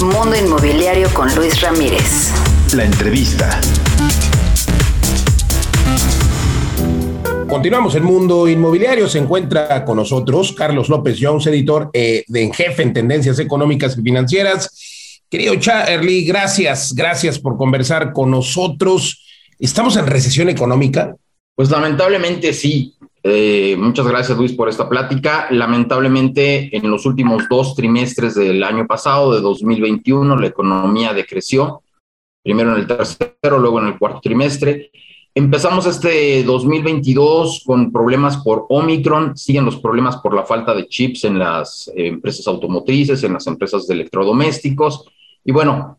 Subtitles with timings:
[0.00, 2.32] Mundo Inmobiliario con Luis Ramírez.
[2.74, 3.60] La entrevista.
[7.46, 9.06] Continuamos el mundo inmobiliario.
[9.06, 13.98] Se encuentra con nosotros Carlos López Jones, editor eh, de en jefe en tendencias económicas
[13.98, 15.20] y financieras.
[15.28, 19.26] Querido Charlie, gracias, gracias por conversar con nosotros.
[19.58, 21.14] ¿Estamos en recesión económica?
[21.54, 22.94] Pues lamentablemente sí.
[23.24, 25.46] Eh, muchas gracias Luis por esta plática.
[25.50, 31.82] Lamentablemente en los últimos dos trimestres del año pasado, de 2021, la economía decreció,
[32.42, 34.90] primero en el tercero, luego en el cuarto trimestre.
[35.34, 41.24] Empezamos este 2022 con problemas por Omicron, siguen los problemas por la falta de chips
[41.24, 45.06] en las empresas automotrices, en las empresas de electrodomésticos.
[45.42, 45.98] Y bueno,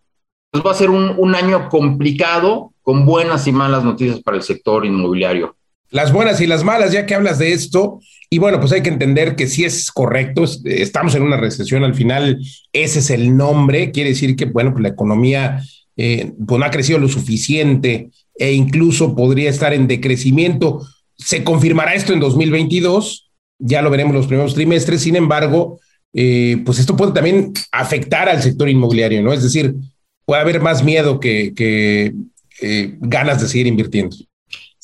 [0.52, 4.86] pues va a ser un año complicado con buenas y malas noticias para el sector
[4.86, 5.56] inmobiliario
[5.94, 8.00] las buenas y las malas, ya que hablas de esto.
[8.30, 11.94] Y bueno, pues hay que entender que si es correcto, estamos en una recesión al
[11.94, 12.40] final,
[12.74, 15.62] ese es el nombre, quiere decir que, bueno, pues la economía
[15.96, 20.82] eh, pues no ha crecido lo suficiente e incluso podría estar en decrecimiento.
[21.16, 25.80] Se confirmará esto en 2022, ya lo veremos los primeros trimestres, sin embargo,
[26.12, 29.32] eh, pues esto puede también afectar al sector inmobiliario, ¿no?
[29.32, 29.76] Es decir,
[30.26, 32.14] puede haber más miedo que, que
[32.64, 34.16] eh, ganas de seguir invirtiendo.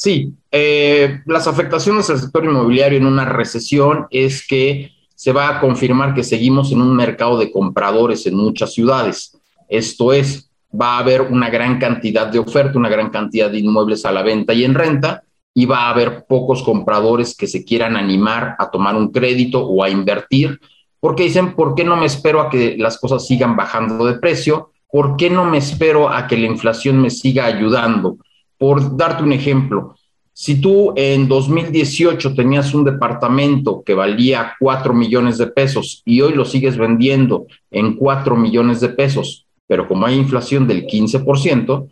[0.02, 5.60] Sí, eh, las afectaciones al sector inmobiliario en una recesión es que se va a
[5.60, 9.38] confirmar que seguimos en un mercado de compradores en muchas ciudades.
[9.68, 14.06] Esto es, va a haber una gran cantidad de oferta, una gran cantidad de inmuebles
[14.06, 15.24] a la venta y en renta,
[15.54, 19.84] y va a haber pocos compradores que se quieran animar a tomar un crédito o
[19.84, 20.62] a invertir,
[21.02, 24.72] porque dicen, ¿por qué no me espero a que las cosas sigan bajando de precio?
[24.90, 28.18] ¿Por qué no me espero a que la inflación me siga ayudando?
[28.60, 29.96] Por darte un ejemplo,
[30.34, 36.34] si tú en 2018 tenías un departamento que valía 4 millones de pesos y hoy
[36.34, 41.90] lo sigues vendiendo en 4 millones de pesos, pero como hay inflación del 15%,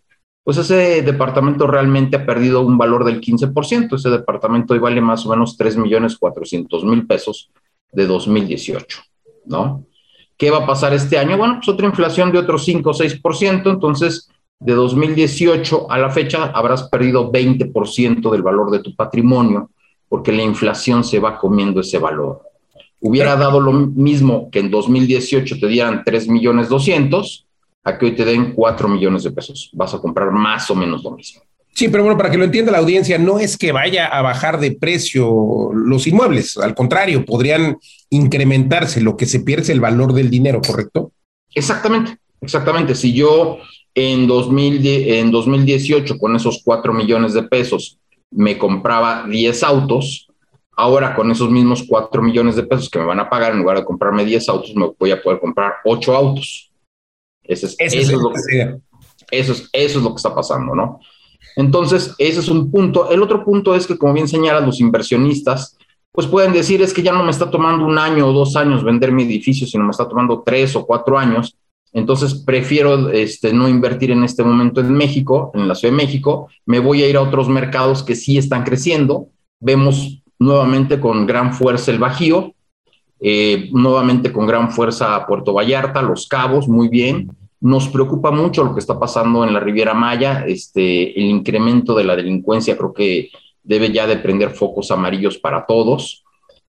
[0.48, 3.96] pues ese departamento realmente ha perdido un valor del 15%.
[3.96, 7.52] Ese departamento hoy vale más o menos 3 millones 400 mil pesos
[7.92, 9.02] de 2018,
[9.48, 9.84] ¿no?
[10.38, 11.38] ¿Qué va a pasar este año?
[11.38, 16.46] Bueno, pues otra inflación de otro 5 o 6%, entonces de 2018 a la fecha
[16.46, 19.70] habrás perdido 20% del valor de tu patrimonio
[20.10, 22.42] porque la inflación se va comiendo ese valor.
[23.00, 27.46] Hubiera dado lo mismo que en 2018 te dieran 3 millones 200
[27.84, 29.70] a que hoy te den 4 millones de pesos.
[29.74, 31.42] Vas a comprar más o menos lo mismo.
[31.74, 34.60] Sí, pero bueno, para que lo entienda la audiencia, no es que vaya a bajar
[34.60, 37.78] de precio los inmuebles, al contrario, podrían
[38.10, 41.12] incrementarse, lo que se pierde el valor del dinero, ¿correcto?
[41.54, 42.96] Exactamente, exactamente.
[42.96, 43.60] Si yo
[43.98, 47.98] en, 2000, en 2018 con esos 4 millones de pesos
[48.30, 50.28] me compraba 10 autos,
[50.76, 53.78] ahora con esos mismos 4 millones de pesos que me van a pagar, en lugar
[53.78, 56.72] de comprarme 10 autos, me voy a poder comprar 8 autos.
[57.42, 58.78] Eso es, eso, es lo que,
[59.32, 61.00] eso, es, eso es lo que está pasando, ¿no?
[61.56, 63.10] Entonces, ese es un punto.
[63.10, 65.76] El otro punto es que, como bien señalan los inversionistas,
[66.12, 68.84] pues pueden decir es que ya no me está tomando un año o dos años
[68.84, 71.56] vender mi edificio, sino me está tomando tres o cuatro años.
[71.98, 76.48] Entonces prefiero este, no invertir en este momento en México, en la Ciudad de México.
[76.68, 79.30] Me voy a ir a otros mercados que sí están creciendo.
[79.60, 82.54] Vemos nuevamente con gran fuerza el Bajío,
[83.20, 87.32] eh, nuevamente con gran fuerza Puerto Vallarta, Los Cabos, muy bien.
[87.62, 92.04] Nos preocupa mucho lo que está pasando en la Riviera Maya, este, el incremento de
[92.04, 93.32] la delincuencia creo que
[93.64, 96.24] debe ya de prender focos amarillos para todos.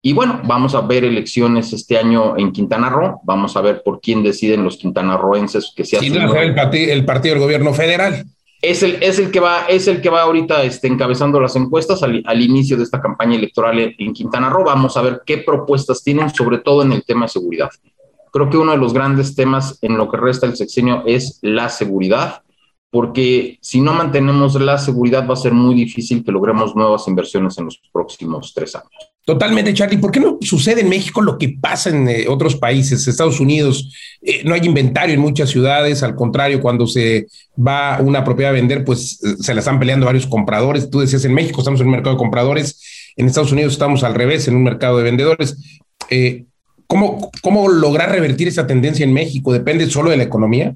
[0.07, 3.99] Y bueno, vamos a ver elecciones este año en Quintana Roo, vamos a ver por
[3.99, 6.13] quién deciden los quintanarroenses que se hacen.
[6.13, 6.55] El,
[6.91, 8.23] el partido del gobierno federal.
[8.61, 12.03] Es el, es el que va, es el que va ahorita este, encabezando las encuestas
[12.03, 14.63] al, al, inicio de esta campaña electoral en Quintana Roo.
[14.63, 17.71] Vamos a ver qué propuestas tienen, sobre todo en el tema de seguridad.
[18.31, 21.67] Creo que uno de los grandes temas en lo que resta el sexenio es la
[21.69, 22.43] seguridad,
[22.91, 27.57] porque si no mantenemos la seguridad va a ser muy difícil que logremos nuevas inversiones
[27.57, 29.14] en los próximos tres años.
[29.25, 29.97] Totalmente, Charlie.
[29.97, 33.07] ¿Por qué no sucede en México lo que pasa en eh, otros países?
[33.07, 33.91] Estados Unidos,
[34.21, 37.25] eh, no hay inventario en muchas ciudades, al contrario, cuando se
[37.57, 40.91] va una propiedad a vender, pues eh, se la están peleando varios compradores.
[40.91, 42.79] Tú decías, en México estamos en un mercado de compradores,
[43.15, 45.57] en Estados Unidos estamos al revés, en un mercado de vendedores.
[46.85, 49.51] ¿Cómo, ¿Cómo lograr revertir esa tendencia en México?
[49.51, 50.75] ¿Depende solo de la economía?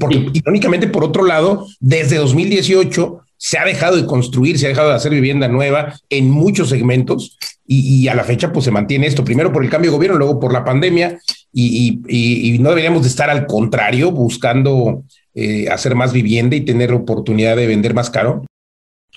[0.00, 4.88] porque irónicamente, por otro lado, desde 2018 se ha dejado de construir, se ha dejado
[4.88, 7.38] de hacer vivienda nueva en muchos segmentos
[7.70, 10.40] y, a la fecha pues se mantiene esto, primero por el cambio de gobierno, luego
[10.40, 11.18] por la pandemia
[11.52, 15.04] y, no deberíamos de estar al contrario buscando
[15.34, 18.44] eh, hacer más vivienda y tener oportunidad de vender más caro.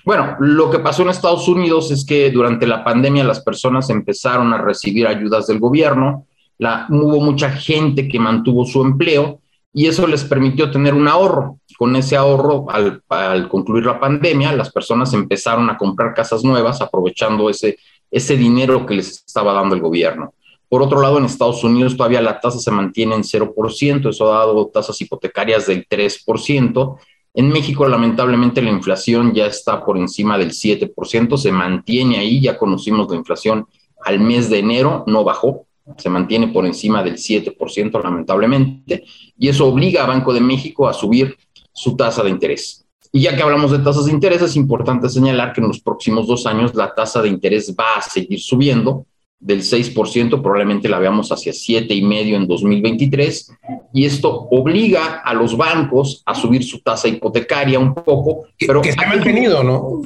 [0.04, 4.52] Bueno, lo que pasó en Estados Unidos es que durante la pandemia las personas empezaron
[4.54, 6.26] a recibir ayudas del gobierno,
[6.58, 9.40] la, hubo mucha gente que mantuvo su empleo
[9.74, 11.60] y eso les permitió tener un ahorro.
[11.78, 17.50] Con ese ahorro, al, concluir la pandemia, las personas empezaron a comprar casas nuevas aprovechando
[17.50, 17.78] ese,
[18.12, 20.34] ese dinero que les estaba dando el gobierno.
[20.70, 24.40] Por otro lado, en Estados Unidos todavía la tasa se mantiene en 0%, eso ha
[24.40, 26.98] dado tasas hipotecarias del 3%,
[27.34, 32.58] en México, lamentablemente, la inflación ya está por encima del 7%, se mantiene ahí, ya
[32.58, 33.66] conocimos la inflación
[34.04, 35.66] al mes de enero, no bajó,
[35.98, 39.06] se mantiene por encima del 7%, lamentablemente,
[39.38, 41.38] y eso obliga a Banco de México a subir
[41.72, 42.86] su tasa de interés.
[43.12, 46.28] Y ya que hablamos de tasas de interés, es importante señalar que en los próximos
[46.28, 49.06] dos años la tasa de interés va a seguir subiendo,
[49.42, 53.52] del 6%, probablemente la veamos hacia 7,5% en 2023,
[53.92, 58.46] y esto obliga a los bancos a subir su tasa hipotecaria un poco.
[58.58, 60.04] Pero que se ha mantenido, ¿no?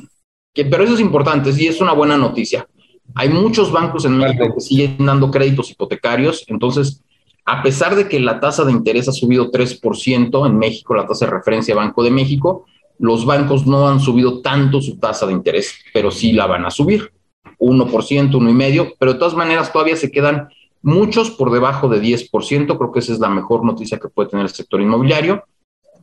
[0.54, 2.66] Que, pero eso es importante, sí, es una buena noticia.
[3.14, 7.04] Hay muchos bancos en México que siguen dando créditos hipotecarios, entonces,
[7.44, 11.26] a pesar de que la tasa de interés ha subido 3% en México, la tasa
[11.26, 12.66] de referencia Banco de México,
[13.00, 16.72] los bancos no han subido tanto su tasa de interés, pero sí la van a
[16.72, 17.12] subir.
[17.60, 20.50] 1%, 1,5%, pero de todas maneras todavía se quedan
[20.82, 24.46] muchos por debajo de 10%, creo que esa es la mejor noticia que puede tener
[24.46, 25.44] el sector inmobiliario.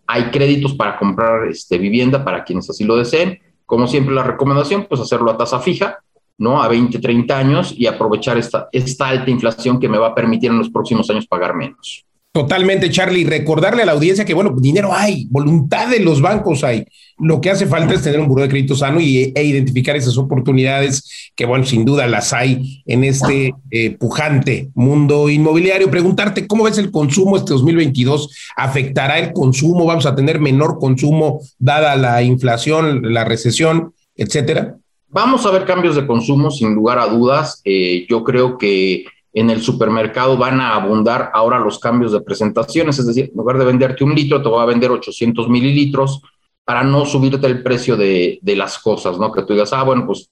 [0.06, 3.38] Hay créditos para comprar este, vivienda para quienes así lo deseen.
[3.64, 5.98] Como siempre, la recomendación, pues hacerlo a tasa fija,
[6.38, 6.60] ¿no?
[6.60, 10.50] A 20, 30 años y aprovechar esta, esta alta inflación que me va a permitir
[10.50, 12.04] en los próximos años pagar menos.
[12.32, 13.24] Totalmente, Charlie.
[13.24, 16.86] Recordarle a la audiencia que, bueno, dinero hay, voluntad de los bancos hay.
[17.18, 20.16] Lo que hace falta es tener un buro de crédito sano y, e identificar esas
[20.16, 25.90] oportunidades que, bueno, sin duda las hay en este eh, pujante mundo inmobiliario.
[25.90, 28.34] Preguntarte cómo ves el consumo este 2022.
[28.56, 29.84] ¿Afectará el consumo?
[29.84, 34.78] ¿Vamos a tener menor consumo dada la inflación, la recesión, etcétera?
[35.10, 37.60] Vamos a ver cambios de consumo, sin lugar a dudas.
[37.66, 42.98] Eh, yo creo que en el supermercado van a abundar ahora los cambios de presentaciones,
[42.98, 46.20] es decir, en lugar de venderte un litro, te voy a vender 800 mililitros,
[46.64, 49.32] para no subirte el precio de, de las cosas, ¿no?
[49.32, 50.30] Que tú digas, ah, bueno, pues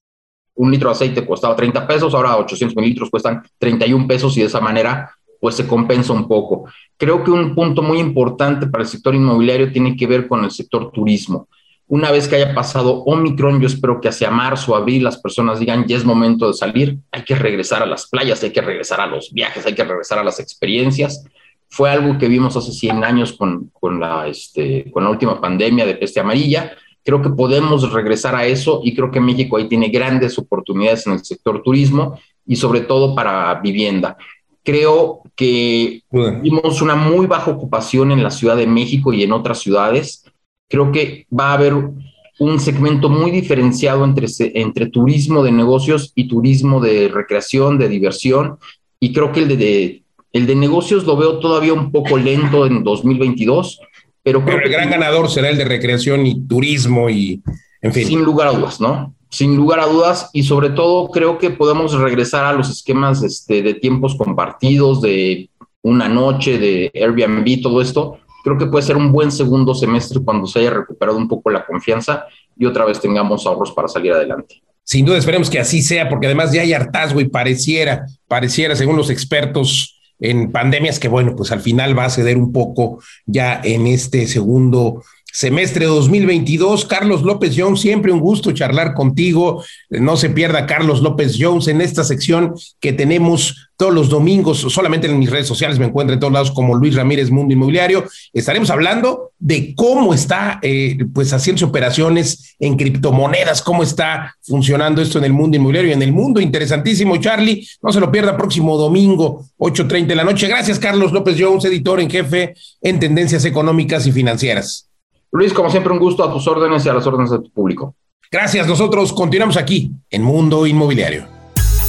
[0.54, 4.46] un litro de aceite costaba 30 pesos, ahora 800 mililitros cuestan 31 pesos y de
[4.46, 6.66] esa manera pues se compensa un poco.
[6.96, 10.50] Creo que un punto muy importante para el sector inmobiliario tiene que ver con el
[10.50, 11.48] sector turismo.
[11.90, 15.86] Una vez que haya pasado Omicron, yo espero que hacia marzo, abril, las personas digan,
[15.88, 19.08] ya es momento de salir, hay que regresar a las playas, hay que regresar a
[19.08, 21.24] los viajes, hay que regresar a las experiencias.
[21.68, 25.84] Fue algo que vimos hace 100 años con, con la, este, con la última pandemia
[25.84, 26.70] de peste amarilla.
[27.04, 31.14] Creo que podemos regresar a eso y creo que México ahí tiene grandes oportunidades en
[31.14, 34.16] el sector turismo y sobre todo para vivienda
[34.62, 36.02] creo que
[36.42, 40.29] vimos una muy baja ocupación en la Ciudad de México y en otras ciudades.
[40.70, 46.28] Creo que va a haber un segmento muy diferenciado entre, entre turismo de negocios y
[46.28, 48.56] turismo de recreación, de diversión.
[48.98, 52.82] Y creo que el de, el de negocios lo veo todavía un poco lento en
[52.82, 53.80] 2022.
[54.22, 57.42] Pero, creo el gran ganador será el de recreación y turismo y,
[57.82, 58.06] en fin.
[58.06, 59.14] Sin lugar a dudas, ¿no?
[59.30, 63.62] sin lugar a dudas, y sobre todo creo que podemos regresar a los esquemas este,
[63.62, 65.48] de tiempos compartidos, de
[65.82, 68.18] una noche, de Airbnb, todo esto.
[68.42, 71.64] Creo que puede ser un buen segundo semestre cuando se haya recuperado un poco la
[71.64, 72.24] confianza
[72.56, 74.62] y otra vez tengamos ahorros para salir adelante.
[74.84, 78.96] Sin duda esperemos que así sea, porque además ya hay hartazgo y pareciera, pareciera, según
[78.96, 83.60] los expertos en pandemias, que bueno, pues al final va a ceder un poco ya
[83.62, 86.84] en este segundo semestre 2022.
[86.84, 89.64] Carlos López Jones, siempre un gusto charlar contigo.
[89.88, 95.06] No se pierda Carlos López Jones en esta sección que tenemos todos los domingos, solamente
[95.06, 98.04] en mis redes sociales me encuentro en todos lados como Luis Ramírez Mundo Inmobiliario.
[98.30, 105.16] Estaremos hablando de cómo está eh, pues haciendo operaciones en criptomonedas, cómo está funcionando esto
[105.16, 106.42] en el mundo inmobiliario y en el mundo.
[106.42, 107.66] Interesantísimo, Charlie.
[107.82, 110.46] No se lo pierda próximo domingo, 8.30 de la noche.
[110.46, 114.89] Gracias, Carlos López Jones, editor en jefe en Tendencias Económicas y Financieras.
[115.32, 117.94] Luis, como siempre, un gusto a tus órdenes y a las órdenes de tu público.
[118.32, 118.66] Gracias.
[118.66, 121.26] Nosotros continuamos aquí en Mundo Inmobiliario.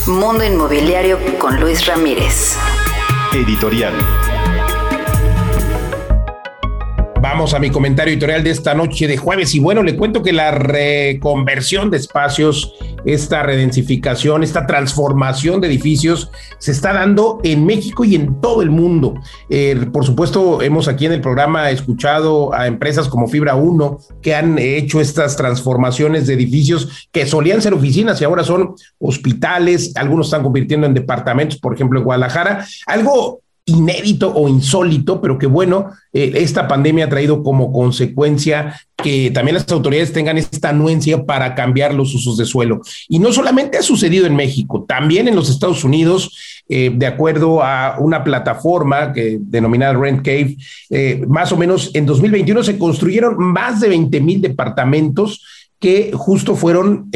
[0.06, 2.56] Mundo Inmobiliario con Luis Ramírez.
[3.32, 3.94] Editorial.
[7.20, 9.54] Vamos a mi comentario editorial de esta noche de jueves.
[9.54, 16.30] Y bueno, le cuento que la reconversión de espacios, esta redensificación, esta transformación de edificios
[16.58, 19.14] se está dando en México y en todo el mundo.
[19.48, 24.34] Eh, por supuesto, hemos aquí en el programa escuchado a empresas como Fibra 1 que
[24.34, 29.92] han hecho estas transformaciones de edificios que solían ser oficinas y ahora son hospitales.
[29.96, 32.66] Algunos están convirtiendo en departamentos, por ejemplo, en Guadalajara.
[32.86, 39.30] Algo inédito o insólito, pero que bueno, eh, esta pandemia ha traído como consecuencia que
[39.30, 42.80] también las autoridades tengan esta anuencia para cambiar los usos de suelo.
[43.08, 47.62] Y no solamente ha sucedido en México, también en los Estados Unidos, eh, de acuerdo
[47.62, 50.56] a una plataforma que, denominada Rent Cave,
[50.90, 55.44] eh, más o menos en 2021 se construyeron más de 20 mil departamentos
[55.78, 57.08] que justo fueron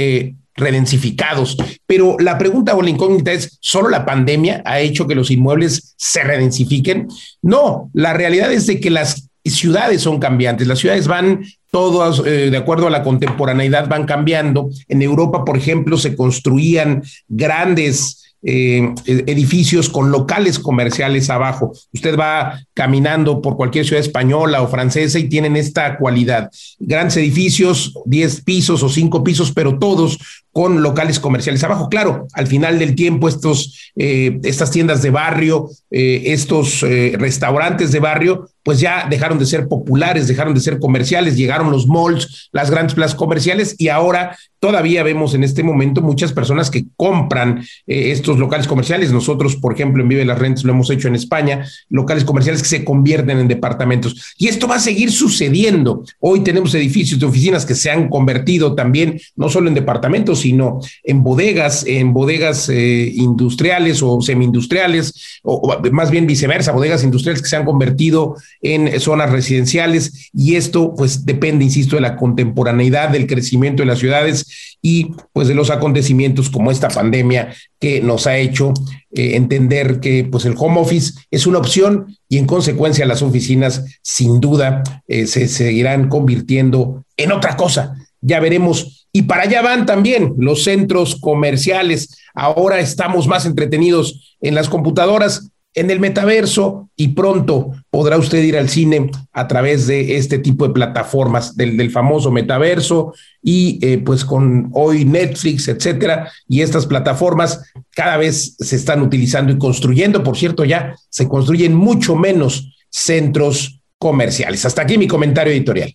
[0.57, 1.57] redensificados.
[1.87, 5.95] Pero la pregunta o la incógnita es, ¿solo la pandemia ha hecho que los inmuebles
[5.97, 7.09] se redensifiquen?
[7.43, 12.49] No, la realidad es de que las ciudades son cambiantes, las ciudades van todas, eh,
[12.51, 14.71] de acuerdo a la contemporaneidad, van cambiando.
[14.89, 21.73] En Europa, por ejemplo, se construían grandes eh, edificios con locales comerciales abajo.
[21.93, 26.49] Usted va caminando por cualquier ciudad española o francesa y tienen esta cualidad.
[26.79, 30.19] Grandes edificios, 10 pisos o 5 pisos, pero todos
[30.53, 31.89] con locales comerciales abajo.
[31.89, 37.99] Claro, al final del tiempo, estos, eh, estas tiendas de barrio, eh, estos restaurantes de
[37.99, 42.69] barrio, pues ya dejaron de ser populares, dejaron de ser comerciales, llegaron los malls, las
[42.69, 48.11] grandes plazas comerciales y ahora todavía vemos en este momento muchas personas que compran eh,
[48.11, 49.13] estos locales comerciales.
[49.13, 52.69] Nosotros, por ejemplo, en Vive las Rentas lo hemos hecho en España, locales comerciales que
[52.69, 54.35] se convierten en departamentos.
[54.37, 56.03] Y esto va a seguir sucediendo.
[56.19, 60.81] Hoy tenemos edificios de oficinas que se han convertido también no solo en departamentos, sino
[61.05, 67.49] en bodegas, en bodegas eh, industriales o semi-industriales, o más bien viceversa, bodegas industriales que
[67.49, 73.27] se han convertido en zonas residenciales y esto pues depende, insisto, de la contemporaneidad, del
[73.27, 78.37] crecimiento de las ciudades y pues de los acontecimientos como esta pandemia que nos ha
[78.37, 78.73] hecho
[79.13, 83.85] eh, entender que pues el home office es una opción y en consecuencia las oficinas
[84.03, 87.97] sin duda eh, se seguirán convirtiendo en otra cosa.
[88.21, 89.09] Ya veremos.
[89.13, 92.17] Y para allá van también los centros comerciales.
[92.35, 98.57] Ahora estamos más entretenidos en las computadoras en el metaverso y pronto podrá usted ir
[98.57, 104.25] al cine a través de este tipo de plataformas del, famoso metaverso y eh, pues
[104.25, 107.63] con hoy Netflix, etcétera, y estas plataformas
[107.95, 113.81] cada vez se están utilizando y construyendo, por cierto, ya se construyen mucho menos centros
[113.99, 114.65] comerciales.
[114.65, 115.95] Hasta aquí mi comentario editorial.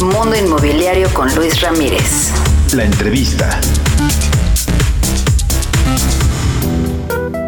[0.00, 2.30] Mundo Inmobiliario con Luis Ramírez.
[2.74, 3.60] La entrevista.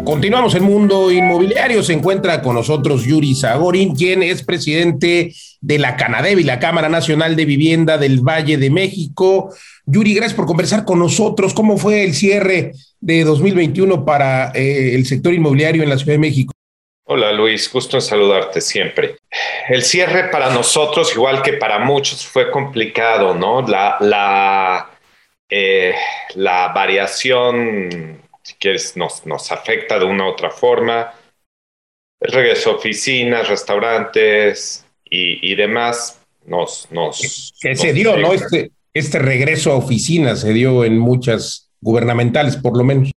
[0.03, 1.81] Continuamos en Mundo Inmobiliario.
[1.81, 7.37] Se encuentra con nosotros Yuri Zagorin, quien es presidente de la Canadevi, la Cámara Nacional
[7.37, 9.55] de Vivienda del Valle de México.
[9.85, 11.53] Yuri, gracias por conversar con nosotros.
[11.53, 16.19] ¿Cómo fue el cierre de 2021 para eh, el sector inmobiliario en la Ciudad de
[16.19, 16.51] México?
[17.05, 19.15] Hola Luis, gusto en saludarte siempre.
[19.69, 23.61] El cierre para nosotros, igual que para muchos, fue complicado, ¿no?
[23.61, 24.89] La, la,
[25.49, 25.93] eh,
[26.35, 31.13] la variación si quieres, nos, nos afecta de una u otra forma.
[32.19, 36.87] El regreso a oficinas, restaurantes y, y demás nos...
[36.91, 38.33] nos que se dio, ¿no?
[38.33, 43.11] Este, este regreso a oficinas se dio en muchas gubernamentales, por lo menos.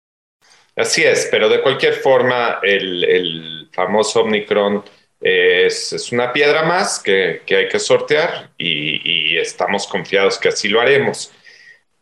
[0.75, 4.83] Así es, pero de cualquier forma, el, el famoso Omicron
[5.21, 10.49] es, es, una piedra más que, que hay que sortear y, y, estamos confiados que
[10.49, 11.31] así lo haremos.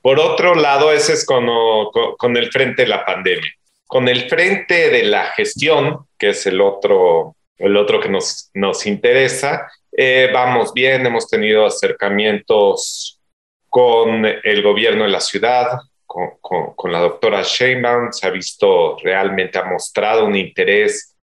[0.04, 3.50] Por otro lado, ese es con, el frente de la pandemia.
[3.88, 8.86] Con el frente de la gestión, que es el otro, el otro que nos, nos
[8.86, 13.22] interesa, eh, vamos bien, hemos tenido acercamientos
[13.70, 19.64] con el gobierno de la ciudad, con, la doctora Sheinbaum, se ha visto realmente, ha
[19.64, 21.16] mostrado un interés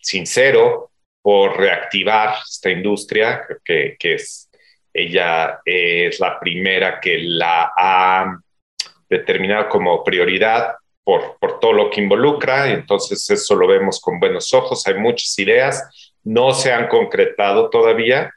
[0.00, 0.90] sincero
[1.22, 4.45] por reactivar esta industria, que es
[4.96, 8.38] ella es la primera que la ha
[9.08, 10.74] determinado como prioridad
[11.04, 14.86] por, por todo lo que involucra, entonces eso lo vemos con buenos ojos.
[14.86, 18.32] Hay muchas ideas, no se han concretado todavía,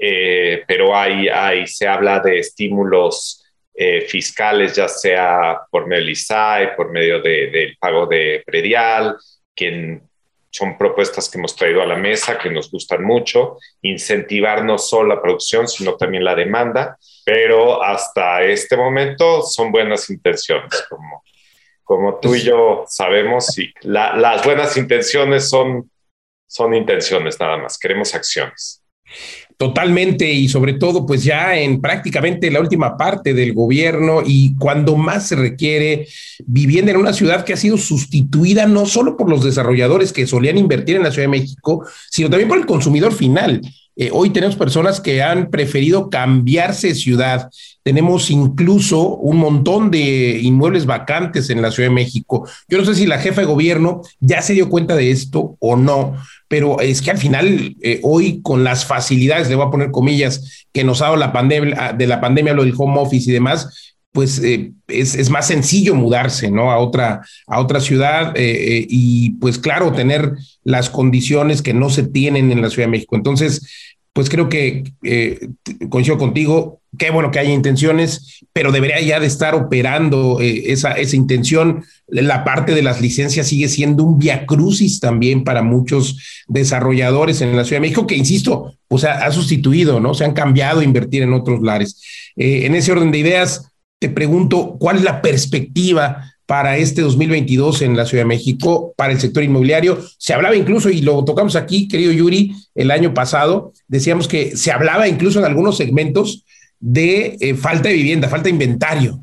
[0.00, 6.10] eh, pero hay, hay, se habla de estímulos eh, fiscales, ya sea por medio del
[6.10, 9.16] ISAI, por medio del de, pago de predial,
[9.54, 10.07] quien
[10.50, 15.14] son propuestas que hemos traído a la mesa que nos gustan mucho, incentivar no solo
[15.14, 21.22] la producción, sino también la demanda, pero hasta este momento son buenas intenciones, como,
[21.84, 25.90] como tú y yo sabemos, y la, las buenas intenciones son,
[26.46, 28.82] son intenciones nada más, queremos acciones.
[29.58, 34.94] Totalmente y sobre todo pues ya en prácticamente la última parte del gobierno y cuando
[34.94, 36.06] más se requiere
[36.46, 40.58] vivienda en una ciudad que ha sido sustituida no solo por los desarrolladores que solían
[40.58, 43.60] invertir en la Ciudad de México, sino también por el consumidor final.
[44.00, 47.50] Eh, hoy tenemos personas que han preferido cambiarse de ciudad.
[47.82, 52.48] Tenemos incluso un montón de inmuebles vacantes en la Ciudad de México.
[52.68, 55.74] Yo no sé si la jefa de gobierno ya se dio cuenta de esto o
[55.74, 56.14] no,
[56.48, 60.66] pero es que al final, eh, hoy con las facilidades, le voy a poner comillas,
[60.72, 63.94] que nos ha dado la pandemia, de la pandemia, lo del home office y demás,
[64.12, 66.72] pues eh, es, es, más sencillo mudarse, ¿no?
[66.72, 70.32] A otra, a otra ciudad eh, y pues claro, tener
[70.64, 73.16] las condiciones que no se tienen en la Ciudad de México.
[73.16, 75.48] Entonces, pues creo que eh,
[75.90, 80.92] coincido contigo, qué bueno que haya intenciones, pero debería ya de estar operando eh, esa,
[80.92, 81.84] esa intención.
[82.06, 87.64] La parte de las licencias sigue siendo un viacrucis también para muchos desarrolladores en la
[87.64, 90.14] Ciudad de México, que insisto, pues ha, ha sustituido, ¿no?
[90.14, 92.02] Se han cambiado a invertir en otros lares.
[92.36, 97.82] Eh, en ese orden de ideas, te pregunto, ¿cuál es la perspectiva para este 2022
[97.82, 100.02] en la Ciudad de México para el sector inmobiliario.
[100.16, 104.72] Se hablaba incluso, y lo tocamos aquí, querido Yuri, el año pasado, decíamos que se
[104.72, 106.46] hablaba incluso en algunos segmentos
[106.80, 109.20] de eh, falta de vivienda, falta de inventario.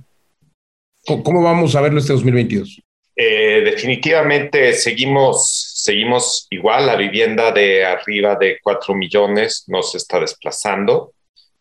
[1.03, 2.83] ¿Cómo, vamos a verlo este 2022?
[3.15, 10.19] Eh, definitivamente seguimos, seguimos igual, la vivienda de arriba de 4 millones no se está
[10.19, 11.13] desplazando.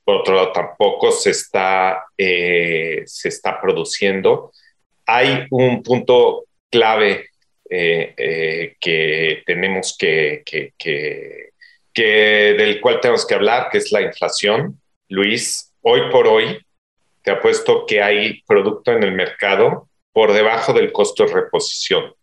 [0.05, 4.53] Por otro lado, tampoco se está, eh, se está produciendo
[5.06, 7.30] hay un punto clave
[7.70, 11.50] eh, eh, que tenemos que, que, que,
[11.92, 14.80] que, del cual tenemos que hablar, que es la inflación.
[15.08, 16.58] Luis, hoy por hoy,
[17.22, 22.14] te apuesto que hay producto en el mercado por debajo del costo de reposición.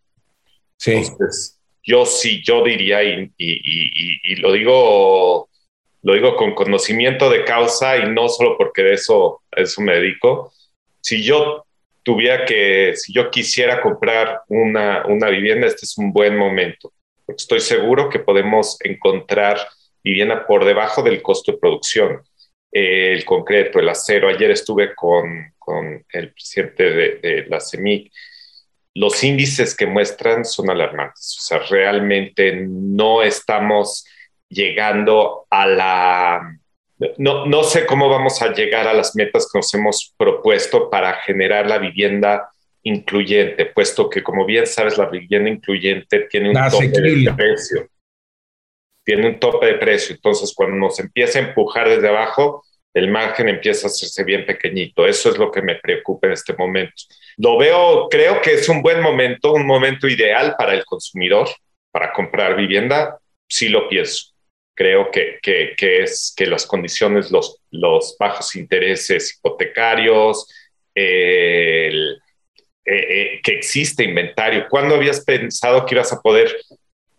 [0.77, 0.93] Sí.
[0.93, 5.49] Entonces, yo sí, yo diría, y, y, y, y, lo digo
[6.03, 10.51] lo digo con conocimiento de causa y no solo porque de eso, eso me dedico.
[10.99, 11.65] Si yo
[12.03, 16.93] tuviera que, si yo quisiera comprar una, una vivienda, este es un buen momento.
[17.25, 19.59] Porque estoy seguro que podemos encontrar
[20.03, 22.21] vivienda por debajo del costo de producción.
[22.71, 24.29] Eh, el concreto, el acero.
[24.29, 28.11] Ayer estuve con, con el presidente de, de, la CEMIC.
[28.93, 31.37] Los índices que muestran son alarmantes.
[31.39, 34.05] O sea, realmente no estamos
[34.49, 36.60] llegando a la
[37.17, 41.13] no, no sé cómo vamos a llegar a las metas que nos hemos propuesto para
[41.21, 42.49] generar la vivienda
[42.83, 47.87] incluyente, puesto que, como bien sabes, la vivienda incluyente tiene un tope de precio.
[49.03, 50.15] Tiene un tope de precio.
[50.15, 55.05] Entonces, cuando nos empieza a empujar desde abajo, el margen empieza a hacerse bien pequeñito.
[55.05, 56.93] Eso es lo que me preocupa en este momento.
[57.37, 61.47] Lo veo, creo que es un buen momento, un momento ideal para el consumidor,
[61.91, 63.17] para comprar vivienda.
[63.47, 64.31] Sí lo pienso.
[64.73, 70.47] Creo que, que, es que las condiciones, los, los bajos intereses hipotecarios,
[70.95, 72.21] el,
[72.83, 74.65] eh, eh, que existe inventario.
[74.69, 76.55] ¿Cuándo habías pensado que ibas a poder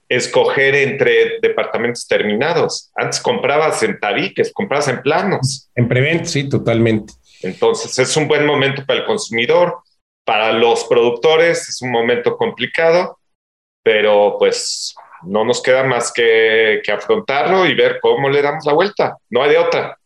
[0.09, 2.91] escoger entre departamentos terminados?
[2.97, 5.71] Antes comprabas en tabiques, comprabas en planos.
[5.77, 7.13] En preventa, sí, totalmente.
[7.43, 9.79] Entonces es un buen momento para el consumidor,
[10.25, 13.19] para los productores es un momento complicado,
[13.83, 18.73] pero pues no nos queda más que, que afrontarlo y ver cómo le damos la
[18.73, 19.17] vuelta.
[19.31, 19.97] No hay de otra.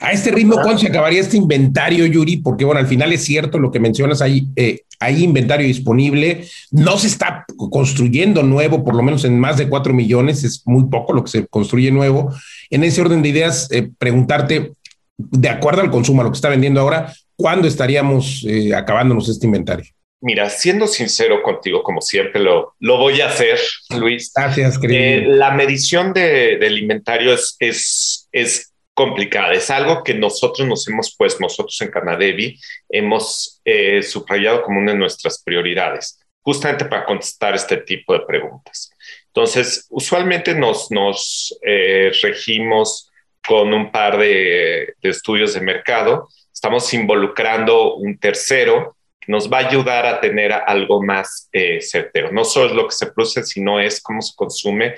[0.00, 2.38] A este ritmo, ¿cuándo se acabaría este inventario, Yuri?
[2.38, 6.98] Porque, bueno, al final es cierto lo que mencionas, hay, eh, hay inventario disponible, no
[6.98, 11.12] se está construyendo nuevo, por lo menos en más de cuatro millones, es muy poco
[11.12, 12.32] lo que se construye nuevo.
[12.70, 14.72] En ese orden de ideas, eh, preguntarte,
[15.16, 19.46] de acuerdo al consumo, a lo que está vendiendo ahora, ¿cuándo estaríamos eh, acabándonos este
[19.46, 19.86] inventario?
[20.20, 23.58] Mira, siendo sincero contigo, como siempre lo, lo voy a hacer,
[23.96, 24.32] Luis.
[24.34, 25.32] Gracias, querido.
[25.34, 29.52] la medición de, del inventario es, es, es complicada.
[29.52, 34.90] Es algo que nosotros nos hemos puesto, nosotros en Canadevi, hemos eh, subrayado como una
[34.90, 38.90] de nuestras prioridades, justamente para contestar este tipo de preguntas.
[39.28, 43.08] Entonces, usualmente nos, nos eh, regimos
[43.46, 46.28] con un par de, estudios de mercado.
[46.52, 48.97] Estamos involucrando un tercero
[49.28, 52.32] nos va a ayudar a tener algo más eh, certero.
[52.32, 54.94] No solo es lo que se produce, sino es cómo se consume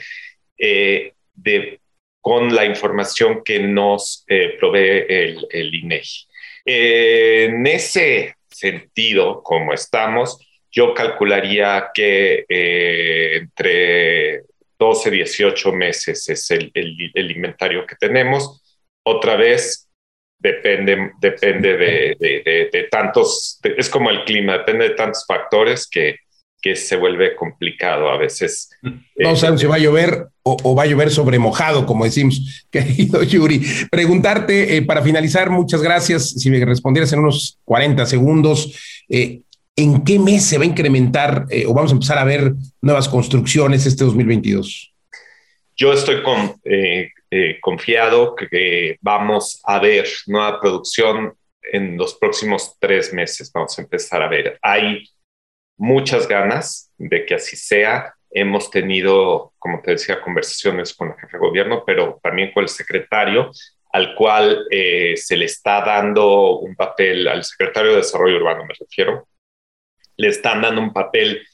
[0.56, 1.80] de
[2.20, 6.26] con la información que nos eh, provee el, el INEGI.
[6.64, 10.38] Eh, en ese sentido, como estamos,
[10.70, 14.42] yo calcularía que eh, entre
[14.78, 16.70] 12 y 18 meses es el,
[17.14, 18.62] inventario que tenemos.
[19.02, 19.88] Otra vez,
[20.40, 26.16] depende, depende de, de, de, tantos, es como el clima, depende de tantos factores que,
[26.60, 28.70] que se vuelve complicado a veces.
[29.16, 33.22] No saben si va a llover o, va a llover sobre mojado, como decimos, querido
[33.22, 33.60] Yuri.
[33.90, 39.42] Preguntarte, eh, para finalizar, muchas gracias, si me respondieras en unos 40 segundos, eh,
[39.76, 43.08] ¿en qué mes se va a incrementar eh, o vamos a empezar a ver nuevas
[43.08, 44.92] construcciones este 2022?
[45.76, 46.60] Yo estoy con,
[47.60, 53.50] confiado que vamos a ver nueva producción en los próximos tres meses.
[53.52, 54.58] Vamos a empezar a ver.
[54.62, 55.04] Hay
[55.76, 58.14] muchas ganas de que así sea.
[58.30, 62.68] Hemos tenido, como te decía, conversaciones con el jefe de gobierno, pero también con el
[62.68, 63.50] secretario,
[63.92, 68.74] al cual eh, se le está dando un papel, al secretario de Desarrollo Urbano me
[68.78, 69.26] refiero,
[70.16, 71.44] le están dando un papel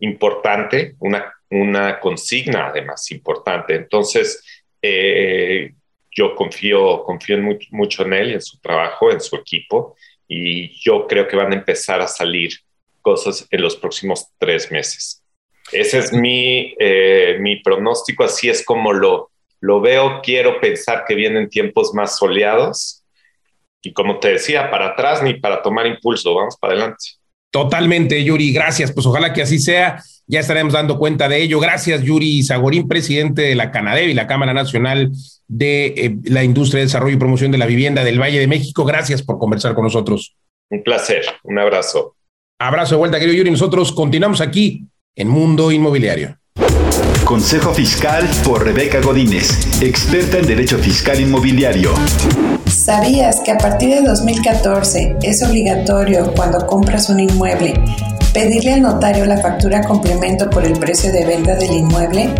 [0.00, 3.76] importante, una, una consigna además importante.
[3.76, 5.72] Entonces, eh,
[6.10, 7.38] yo confío, confío
[7.70, 11.56] mucho en él, en su trabajo, en su equipo, y yo creo que van a
[11.56, 12.52] empezar a salir
[13.02, 15.22] cosas en los próximos tres meses.
[15.72, 20.20] Ese es mi, eh, mi pronóstico, así es como lo, lo veo.
[20.22, 23.04] Quiero pensar que vienen tiempos más soleados
[23.82, 27.04] y como te decía, para atrás ni para tomar impulso, vamos para adelante.
[27.50, 28.92] Totalmente, Yuri, gracias.
[28.92, 30.02] Pues ojalá que así sea.
[30.28, 31.60] Ya estaremos dando cuenta de ello.
[31.60, 35.12] Gracias, Yuri Zagorín, presidente de la Canadev y la Cámara Nacional
[35.46, 38.84] de eh, la Industria de Desarrollo y Promoción de la Vivienda del Valle de México.
[38.84, 40.34] Gracias por conversar con nosotros.
[40.68, 42.16] Un placer, un abrazo.
[42.58, 43.50] Abrazo de vuelta, querido Yuri.
[43.52, 46.36] Nosotros continuamos aquí en Mundo Inmobiliario.
[47.26, 51.92] Consejo Fiscal por Rebeca Godínez, experta en Derecho Fiscal Inmobiliario.
[52.70, 57.74] ¿Sabías que a partir de 2014 es obligatorio cuando compras un inmueble
[58.32, 62.32] pedirle al notario la factura complemento por el precio de venta del inmueble?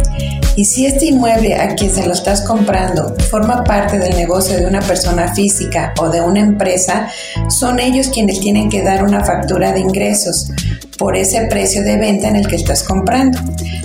[0.54, 4.66] Y si este inmueble a quien se lo estás comprando forma parte del negocio de
[4.66, 7.08] una persona física o de una empresa,
[7.48, 10.52] son ellos quienes tienen que dar una factura de ingresos
[10.98, 13.38] por ese precio de venta en el que estás comprando.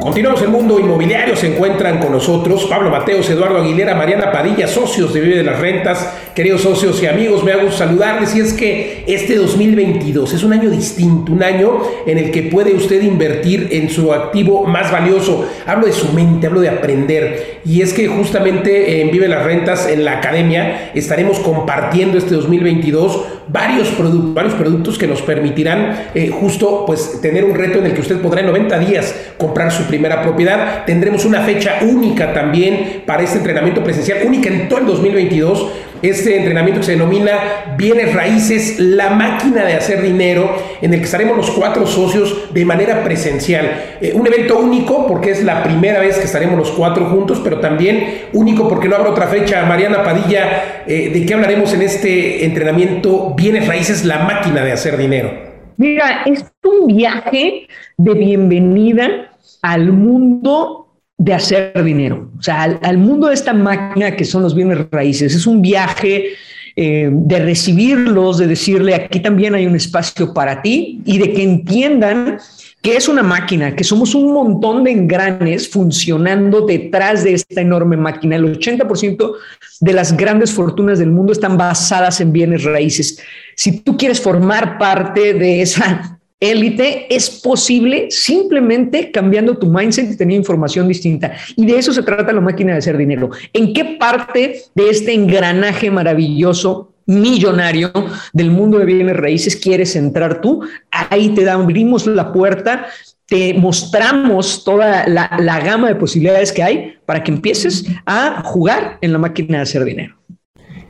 [0.00, 5.12] Continuamos el mundo inmobiliario, se encuentran con nosotros Pablo Mateos, Eduardo Aguilera, Mariana Padilla, socios
[5.12, 9.04] de Vive de las Rentas, queridos socios y amigos, me hago saludarles y es que
[9.06, 13.90] este 2022 es un año distinto, un año en el que puede usted invertir en
[13.90, 15.48] su activo más valioso.
[15.66, 19.88] Hablo de su mente, hablo de aprender y es que justamente en Vive las Rentas,
[19.88, 26.30] en la academia, estaremos compartiendo este 2022 varios, productos, varios productos que nos permitirán eh,
[26.30, 29.84] justo pues tener un reto en el que usted podrá en 90 días comprar su
[29.84, 30.84] primera propiedad.
[30.84, 35.66] Tendremos una fecha única también para este entrenamiento presencial, única en todo el 2022
[36.02, 41.04] este entrenamiento que se denomina Bienes Raíces, la máquina de hacer dinero, en el que
[41.04, 43.96] estaremos los cuatro socios de manera presencial.
[44.00, 47.60] Eh, un evento único porque es la primera vez que estaremos los cuatro juntos, pero
[47.60, 49.64] también único porque no habrá otra fecha.
[49.64, 54.96] Mariana Padilla, eh, ¿de qué hablaremos en este entrenamiento Bienes Raíces, la máquina de hacer
[54.96, 55.50] dinero?
[55.76, 59.30] Mira, es un viaje de bienvenida
[59.62, 60.89] al mundo
[61.20, 65.34] de hacer dinero, o sea, al, mundo de esta máquina que son los bienes raíces.
[65.34, 66.30] Es un viaje
[66.76, 71.42] eh, de recibirlos, de decirle, aquí también hay un espacio para ti y de que
[71.42, 72.38] entiendan
[72.80, 77.98] que es una máquina, que somos un montón de engranes funcionando detrás de esta enorme
[77.98, 78.36] máquina.
[78.36, 79.32] El 80%
[79.80, 83.20] de las grandes fortunas del mundo están basadas en bienes raíces.
[83.56, 90.16] Si tú quieres formar parte de esa élite es posible simplemente cambiando tu mindset y
[90.16, 91.34] teniendo información distinta.
[91.54, 93.30] Y de eso se trata la máquina de hacer dinero.
[93.52, 97.92] ¿En qué parte de este engranaje maravilloso millonario
[98.32, 100.62] del mundo de bienes raíces quieres entrar tú?
[100.90, 102.86] Ahí te abrimos la puerta,
[103.26, 108.98] te mostramos toda la, la gama de posibilidades que hay para que empieces a jugar
[109.02, 110.19] en la máquina de hacer dinero.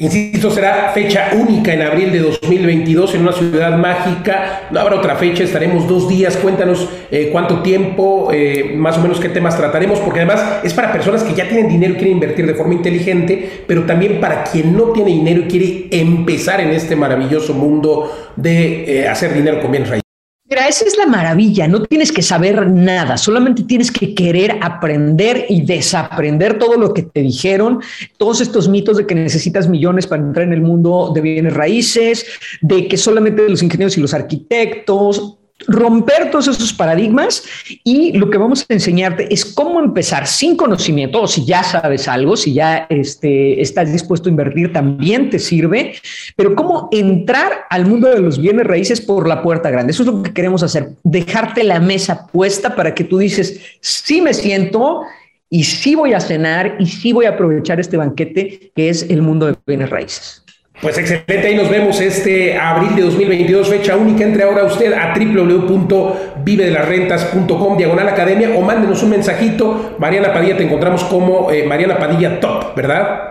[0.01, 4.63] Insisto, será fecha única en abril de 2022 en una ciudad mágica.
[4.71, 6.39] No habrá otra fecha, estaremos dos días.
[6.39, 10.91] Cuéntanos eh, cuánto tiempo, eh, más o menos qué temas trataremos, porque además es para
[10.91, 14.75] personas que ya tienen dinero y quieren invertir de forma inteligente, pero también para quien
[14.75, 19.71] no tiene dinero y quiere empezar en este maravilloso mundo de eh, hacer dinero con
[19.71, 20.10] bienes raíces.
[20.51, 25.47] Mira, esa es la maravilla, no tienes que saber nada, solamente tienes que querer aprender
[25.49, 27.81] y desaprender todo lo que te dijeron,
[28.17, 32.27] todos estos mitos de que necesitas millones para entrar en el mundo de bienes raíces,
[32.63, 37.45] de que solamente los ingenieros y los arquitectos, romper todos esos paradigmas
[37.85, 42.09] y lo que vamos a enseñarte es cómo empezar sin conocimiento o si ya sabes
[42.09, 45.95] algo, si ya este, estás dispuesto a invertir, también te sirve,
[46.37, 49.93] pero cómo entrar al mundo de los bienes raíces por la puerta grande.
[49.93, 54.21] Eso es lo que queremos hacer, dejarte la mesa puesta para que tú dices, sí
[54.21, 55.03] me siento
[55.49, 59.23] y sí voy a cenar y sí voy a aprovechar este banquete que es el
[59.23, 60.45] mundo de bienes raíces.
[60.81, 64.25] Pues excelente, ahí nos vemos este abril de 2022, fecha única.
[64.25, 69.97] Entre ahora usted a www.vivedelasrentas.com, diagonal academia, o mándenos un mensajito.
[69.99, 73.25] Mariana Padilla, te encontramos como eh, Mariana Padilla Top, ¿verdad?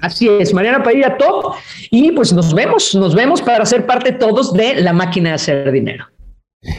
[0.00, 1.56] Así es, Mariana Padilla Top.
[1.90, 5.70] Y pues nos vemos, nos vemos para ser parte todos de la máquina de hacer
[5.72, 6.06] dinero.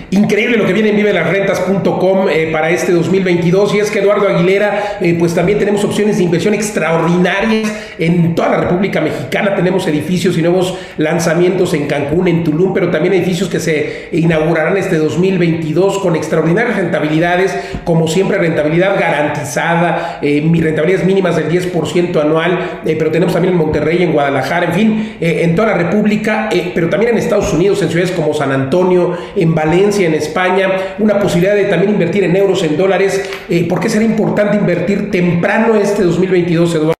[0.09, 4.97] Increíble lo que viene en vivelasrentas.com eh, para este 2022 y es que Eduardo Aguilera,
[4.99, 10.37] eh, pues también tenemos opciones de inversión extraordinarias en toda la República Mexicana, tenemos edificios
[10.37, 15.99] y nuevos lanzamientos en Cancún, en Tulum, pero también edificios que se inaugurarán este 2022
[15.99, 23.11] con extraordinarias rentabilidades, como siempre rentabilidad garantizada, eh, rentabilidades mínimas del 10% anual, eh, pero
[23.11, 27.17] tenemos también en Monterrey, en Guadalajara, en fin, en toda la República, pero también en
[27.17, 31.91] Estados Unidos, en ciudades como San Antonio, en Valencia, en España, una posibilidad de también
[31.91, 33.21] invertir en euros, en dólares.
[33.47, 36.93] Eh, ¿Por qué será importante invertir temprano este 2022, Eduardo?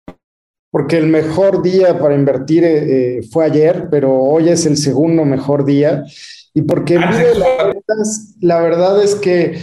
[0.70, 5.64] Porque el mejor día para invertir eh, fue ayer, pero hoy es el segundo mejor
[5.64, 6.04] día.
[6.54, 7.72] Y porque ah,
[8.40, 9.58] la verdad es que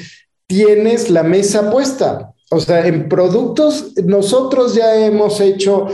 [0.48, 2.34] tienes la mesa puesta.
[2.52, 5.88] O sea, en productos, nosotros ya hemos hecho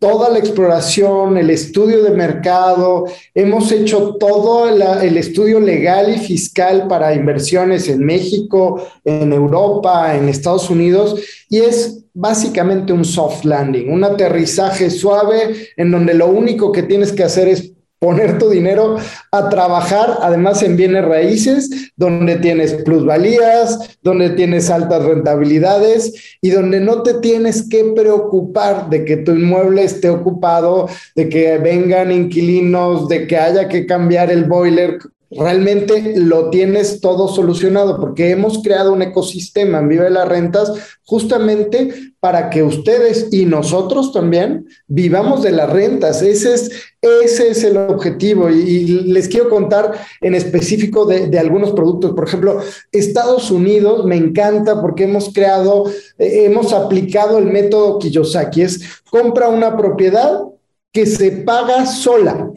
[0.00, 6.88] toda la exploración, el estudio de mercado, hemos hecho todo el estudio legal y fiscal
[6.88, 13.92] para inversiones en México, en Europa, en Estados Unidos, y es básicamente un soft landing,
[13.92, 18.96] un aterrizaje suave en donde lo único que tienes que hacer es poner tu dinero
[19.30, 26.80] a trabajar, además en bienes raíces, donde tienes plusvalías, donde tienes altas rentabilidades y donde
[26.80, 33.06] no te tienes que preocupar de que tu inmueble esté ocupado, de que vengan inquilinos,
[33.06, 34.98] de que haya que cambiar el boiler
[35.30, 40.72] realmente lo tienes todo solucionado, porque hemos creado un ecosistema en Vive las Rentas
[41.04, 46.20] justamente para que ustedes y nosotros también vivamos de las rentas.
[46.22, 48.50] Ese es, ese es el objetivo.
[48.50, 52.12] Y, les quiero contar en específico de, de, algunos productos.
[52.12, 52.60] Por ejemplo,
[52.92, 55.86] Estados Unidos me encanta porque hemos creado,
[56.18, 58.62] eh, hemos aplicado el método Kiyosaki.
[58.62, 60.42] Es compra una propiedad
[60.92, 62.50] que se paga sola.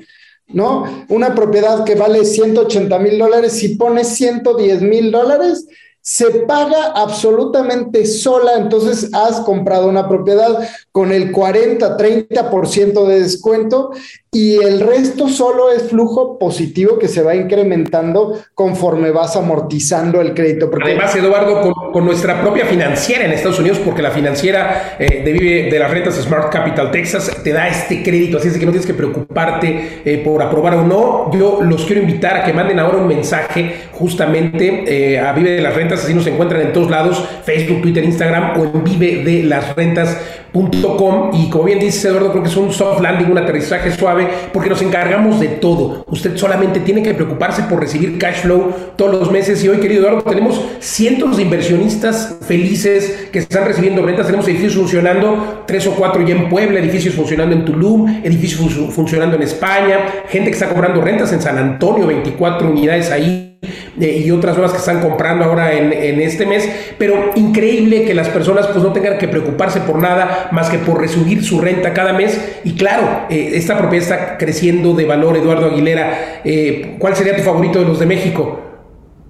[0.47, 1.05] ¿No?
[1.09, 5.67] Una propiedad que vale 180 mil dólares, si pones 110 mil dólares,
[6.01, 13.91] se paga absolutamente sola, entonces has comprado una propiedad con el 40, 30% de descuento
[14.33, 20.33] y el resto solo es flujo positivo que se va incrementando conforme vas amortizando el
[20.33, 20.71] crédito.
[20.83, 25.79] Además, Eduardo, con, nuestra propia financiera en Estados Unidos, porque la financiera eh, de, de
[25.79, 28.95] las rentas Smart Capital Texas te da este crédito, así es que no tienes que
[28.95, 31.31] preocuparte eh, por aprobar o no.
[31.31, 35.61] Yo los quiero invitar a que manden ahora un mensaje justamente eh, a Vive de
[35.61, 39.43] las Rentas, así nos encuentran en todos lados, Facebook, Twitter, Instagram o en Vive de
[39.43, 40.17] las Rentas
[40.53, 44.27] Com, y como bien dice Eduardo, creo que es un soft landing, un aterrizaje suave,
[44.53, 46.05] porque nos encargamos de todo.
[46.07, 49.63] Usted solamente tiene que preocuparse por recibir cash flow todos los meses.
[49.63, 54.27] Y hoy, querido Eduardo, tenemos cientos de inversionistas felices que están recibiendo rentas.
[54.27, 59.35] Tenemos edificios funcionando, tres o cuatro ya en Puebla, edificios funcionando en Tulum, edificios funcionando
[59.35, 63.52] en España, gente que está cobrando rentas en San Antonio, 24 unidades ahí
[63.99, 68.67] y otras nuevas que están comprando ahora en, este mes, pero increíble que las personas
[68.67, 72.39] pues no tengan que preocuparse por nada más que por resubir su renta cada mes.
[72.63, 77.43] Y claro, eh, esta propiedad está creciendo de valor, Eduardo Aguilera, eh, ¿cuál sería tu
[77.43, 78.59] favorito de los de México?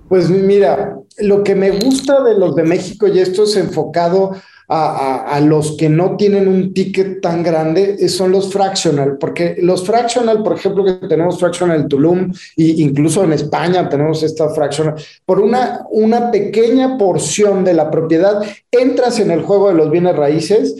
[0.09, 4.31] Pues mira, lo que me gusta de los de México y esto es enfocado
[4.75, 9.85] a, los que no tienen un ticket tan grande eh, son los fractional, porque los
[9.85, 15.39] fractional, por ejemplo, que tenemos fractional Tulum e incluso en España tenemos esta fractional, por
[15.39, 20.75] una, una pequeña porción de la propiedad entras en el juego de los bienes raíces,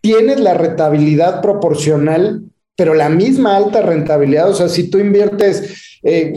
[0.00, 2.42] tienes la rentabilidad proporcional,
[2.76, 6.32] pero la misma alta rentabilidad, o sea, si tú inviertes eh,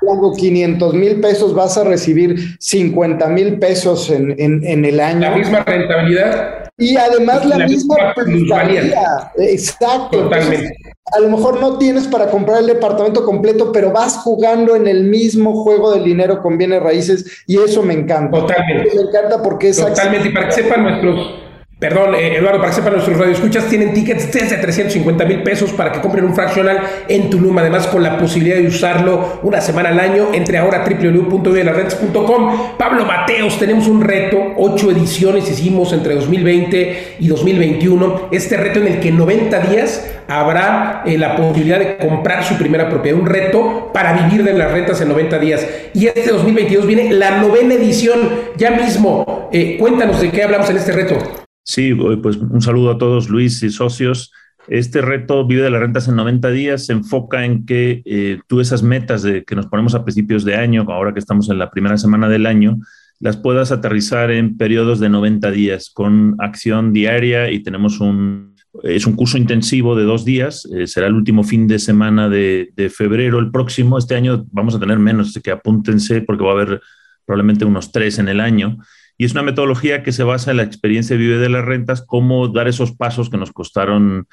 [0.00, 5.20] por ejemplo, 500 mil pesos vas a recibir 50 mil pesos en, en, el año.
[5.20, 6.70] La misma rentabilidad.
[6.78, 9.30] Y además la, misma rentabilidad.
[9.36, 10.22] Exacto.
[10.22, 10.74] Totalmente.
[11.14, 15.04] a lo mejor no tienes para comprar el departamento completo, pero vas jugando en el
[15.04, 18.38] mismo juego del dinero con bienes raíces y eso me encanta.
[18.38, 18.96] Totalmente.
[18.96, 19.76] Me encanta porque es...
[19.76, 20.30] Totalmente.
[20.30, 21.51] Y para que sepan nuestros
[21.82, 25.90] Perdón, eh, Eduardo, para que sepan nuestros radioescuchas, tienen tickets desde 350 mil pesos para
[25.90, 29.98] que compren un fractional en Tulum, además con la posibilidad de usarlo una semana al
[29.98, 30.28] año.
[30.32, 32.76] Entre ahora a www.vivelasrentas.com.
[32.78, 38.28] Pablo Mateos, tenemos un reto, ocho ediciones hicimos entre 2020 y 2021.
[38.30, 42.56] Este reto en el que en 90 días habrá eh, la posibilidad de comprar su
[42.58, 45.66] primera propiedad, un reto para vivir de las rentas en 90 días.
[45.94, 48.20] Y este 2022 viene la novena edición,
[48.56, 49.48] ya mismo.
[49.50, 51.42] Eh, cuéntanos de qué hablamos en este reto.
[51.64, 54.32] Sí, pues un saludo a todos, Luis y socios.
[54.68, 58.60] Este reto Vive de las Rentas en 90 días se enfoca en que eh, tú
[58.60, 61.70] esas metas de, que nos ponemos a principios de año, ahora que estamos en la
[61.70, 62.78] primera semana del año,
[63.18, 69.06] las puedas aterrizar en periodos de 90 días con acción diaria y tenemos un, es
[69.06, 72.88] un curso intensivo de dos días, eh, será el último fin de semana de, de,
[72.88, 76.54] febrero, el próximo, este año vamos a tener menos, así que apúntense porque va a
[76.54, 76.80] haber
[77.24, 78.78] probablemente unos tres en el año.
[79.22, 82.48] Y es una metodología que se basa en la experiencia Vive de las Rentas, cómo
[82.48, 84.26] dar esos pasos que nos costaron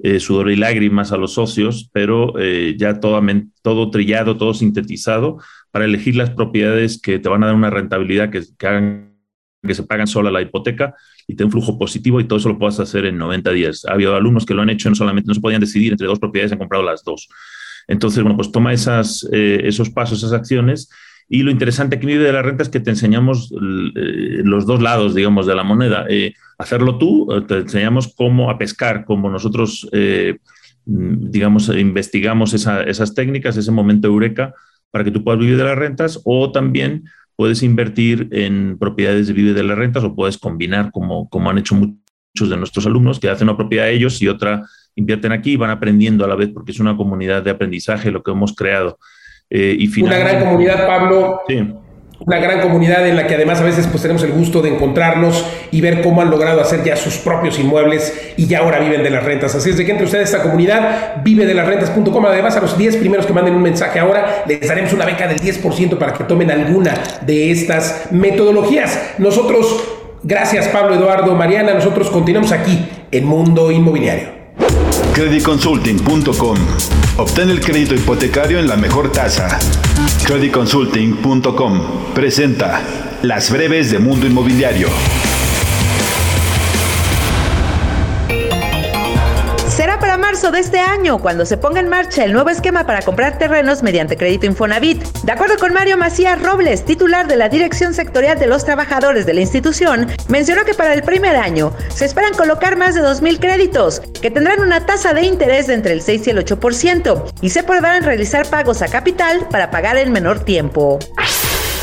[0.00, 3.22] eh, sudor y lágrimas a los socios, pero eh, ya todo,
[3.62, 5.38] todo trillado, todo sintetizado,
[5.70, 8.42] para elegir las propiedades que te van a dar una rentabilidad que,
[9.62, 10.96] que se pagan sola la hipoteca
[11.28, 13.84] y te un flujo positivo y todo eso lo puedes hacer en 90 días.
[13.84, 16.18] Ha habido alumnos que lo han hecho, no solamente no se podían decidir entre dos
[16.18, 17.28] propiedades, han comprado las dos.
[17.86, 20.90] Entonces, bueno, pues toma esas, eh, esos pasos, esas acciones
[21.34, 24.82] y lo interesante aquí Vive de la Renta es que te enseñamos eh, los dos
[24.82, 26.04] lados, digamos, de la moneda.
[26.10, 29.88] Eh, hacerlo tú, eh, te enseñamos cómo a pescar, cómo nosotros,
[30.84, 34.52] digamos, investigamos esas técnicas, ese momento eureka,
[34.90, 39.32] para que tú puedas vivir de las rentas o también puedes invertir en propiedades de
[39.32, 43.18] Vive de las Rentas o puedes combinar, como, como han hecho muchos de nuestros alumnos,
[43.18, 44.64] que hacen una propiedad ellos y otra
[44.96, 48.22] invierten aquí y van aprendiendo a la vez, porque es una comunidad de aprendizaje lo
[48.22, 48.98] que hemos creado.
[49.54, 51.42] Eh, y una gran comunidad, Pablo.
[52.24, 55.44] Una gran comunidad en la que además a veces pues tenemos el gusto de encontrarnos
[55.72, 59.10] y ver cómo han logrado hacer ya sus propios inmuebles y ya ahora viven de
[59.10, 59.54] las rentas.
[59.56, 62.24] Así es de que entre ustedes esta comunidad, vive de las rentas.com.
[62.24, 65.40] Además, a los 10 primeros que manden un mensaje ahora, les daremos una beca del
[65.40, 66.94] 10% para que tomen alguna
[67.26, 69.16] de estas metodologías.
[69.18, 69.84] Nosotros,
[70.22, 74.41] gracias Pablo, Eduardo, Mariana, nosotros continuamos aquí en Mundo Inmobiliario.
[75.12, 76.56] Creditconsulting.com.
[77.18, 79.58] Obtén el crédito hipotecario en la mejor tasa.
[80.24, 84.88] Creditconsulting.com presenta Las breves de Mundo Inmobiliario.
[90.02, 93.38] Para marzo de este año cuando se ponga en marcha el nuevo esquema para comprar
[93.38, 95.00] terrenos mediante crédito Infonavit.
[95.22, 99.34] De acuerdo con Mario Macías Robles, titular de la Dirección Sectorial de los Trabajadores de
[99.34, 104.00] la institución, mencionó que para el primer año se esperan colocar más de 2.000 créditos,
[104.00, 107.62] que tendrán una tasa de interés de entre el 6 y el 8%, y se
[107.62, 110.98] podrán realizar pagos a capital para pagar en menor tiempo.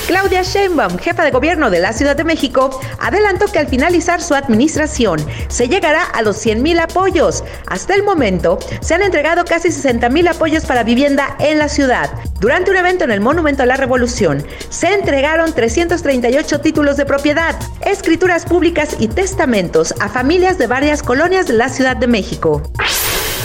[0.10, 4.34] Claudia Sheinbaum, jefa de gobierno de la Ciudad de México, adelantó que al finalizar su
[4.34, 7.44] administración se llegará a los 100 mil apoyos.
[7.68, 12.10] Hasta el momento se han entregado casi 60 mil apoyos para vivienda en la ciudad.
[12.40, 17.56] Durante un evento en el Monumento a la Revolución se entregaron 338 títulos de propiedad,
[17.86, 22.64] escrituras públicas y testamentos a familias de varias colonias de la Ciudad de México.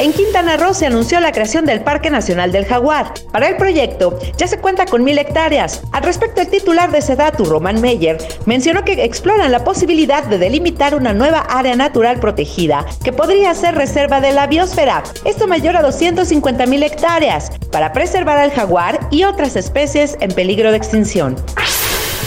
[0.00, 3.14] En Quintana Roo se anunció la creación del Parque Nacional del Jaguar.
[3.30, 5.82] Para el proyecto ya se cuenta con mil hectáreas.
[5.92, 10.96] Al respecto, el titular de Sedatu, Roman Meyer, mencionó que exploran la posibilidad de delimitar
[10.96, 15.04] una nueva área natural protegida que podría ser reserva de la biosfera.
[15.24, 20.72] Esto mayor a 250 mil hectáreas para preservar al jaguar y otras especies en peligro
[20.72, 21.36] de extinción.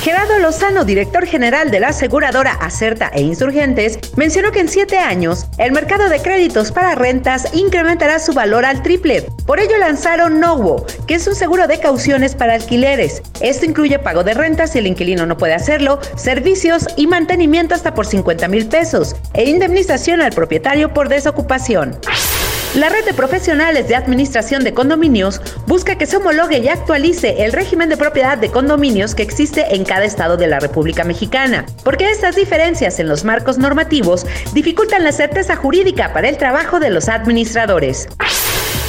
[0.07, 5.47] Gerardo Lozano, director general de la aseguradora Acerta e Insurgentes, mencionó que en siete años
[5.57, 9.23] el mercado de créditos para rentas incrementará su valor al triple.
[9.45, 13.21] Por ello lanzaron Novo, que es un seguro de cauciones para alquileres.
[13.41, 17.93] Esto incluye pago de rentas si el inquilino no puede hacerlo, servicios y mantenimiento hasta
[17.93, 21.99] por 50 mil pesos e indemnización al propietario por desocupación.
[22.75, 27.53] La red de profesionales de administración de condominios busca que se homologue y actualice el
[27.53, 32.11] régimen de propiedad de condominios que existe en cada estado de la República Mexicana, porque
[32.11, 37.09] estas diferencias en los marcos normativos dificultan la certeza jurídica para el trabajo de los
[37.09, 38.09] administradores.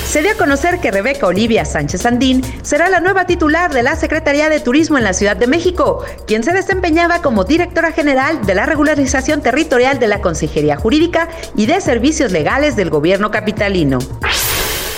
[0.08, 3.94] Se dio a conocer que Rebeca Olivia Sánchez Andín será la nueva titular de la
[3.94, 8.54] Secretaría de Turismo en la Ciudad de México, quien se desempeñaba como directora general de
[8.54, 13.98] la regularización territorial de la Consejería Jurídica y de Servicios Legales del Gobierno Capitalino.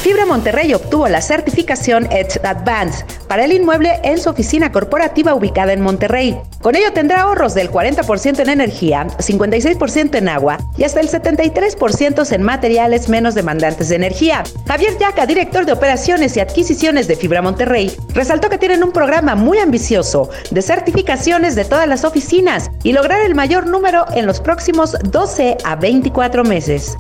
[0.03, 5.75] Fibra Monterrey obtuvo la certificación Edge Advance para el inmueble en su oficina corporativa ubicada
[5.75, 6.41] en Monterrey.
[6.63, 12.33] Con ello tendrá ahorros del 40% en energía, 56% en agua y hasta el 73%
[12.33, 14.43] en materiales menos demandantes de energía.
[14.67, 19.35] Javier Yaca, director de operaciones y adquisiciones de Fibra Monterrey, resaltó que tienen un programa
[19.35, 24.41] muy ambicioso de certificaciones de todas las oficinas y lograr el mayor número en los
[24.41, 26.97] próximos 12 a 24 meses.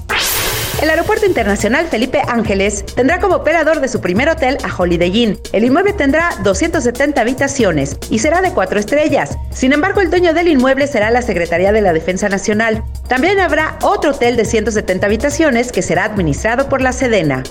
[0.80, 5.38] El Aeropuerto Internacional Felipe Ángeles tendrá como operador de su primer hotel a Holiday Inn.
[5.52, 9.36] El inmueble tendrá 270 habitaciones y será de cuatro estrellas.
[9.52, 12.82] Sin embargo, el dueño del inmueble será la Secretaría de la Defensa Nacional.
[13.08, 17.42] También habrá otro hotel de 170 habitaciones que será administrado por la Sedena.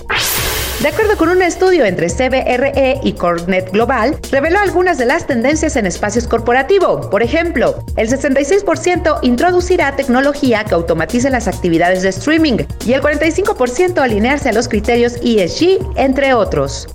[0.80, 5.76] De acuerdo con un estudio entre CBRE y Cornet Global, reveló algunas de las tendencias
[5.76, 7.06] en espacios corporativos.
[7.08, 13.98] Por ejemplo, el 66% introducirá tecnología que automatice las actividades de streaming y el 45%
[13.98, 16.88] alinearse a los criterios ESG, entre otros.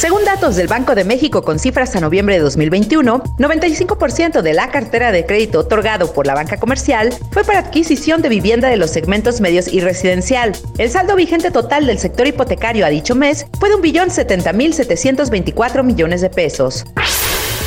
[0.00, 4.70] Según datos del Banco de México con cifras a noviembre de 2021, 95% de la
[4.70, 8.92] cartera de crédito otorgado por la banca comercial fue para adquisición de vivienda de los
[8.92, 10.56] segmentos medios y residencial.
[10.78, 13.74] El saldo vigente total del sector hipotecario a dicho mes fue de
[14.54, 16.86] 1.724 millones de pesos.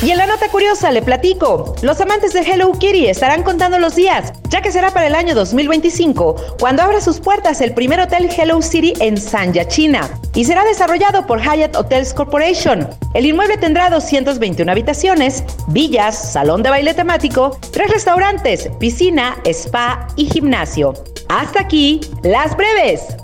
[0.02, 3.94] Y en la nota curiosa le platico, los amantes de Hello Kitty estarán contando los
[3.94, 8.28] días, ya que será para el año 2025 cuando abra sus puertas el primer hotel
[8.36, 12.88] Hello City en Sanya, China, y será desarrollado por Hyatt Hotels Corporation.
[13.14, 20.26] El inmueble tendrá 221 habitaciones, villas, salón de baile temático, tres restaurantes, piscina, spa y
[20.26, 20.94] gimnasio.
[21.28, 23.16] Hasta aquí, las breves.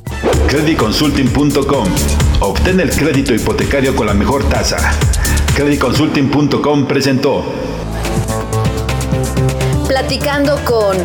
[0.49, 1.87] Creditconsulting.com.
[2.41, 4.79] Obtén el crédito hipotecario con la mejor tasa.
[5.55, 7.45] Creditconsulting.com presentó.
[9.87, 10.97] Platicando con...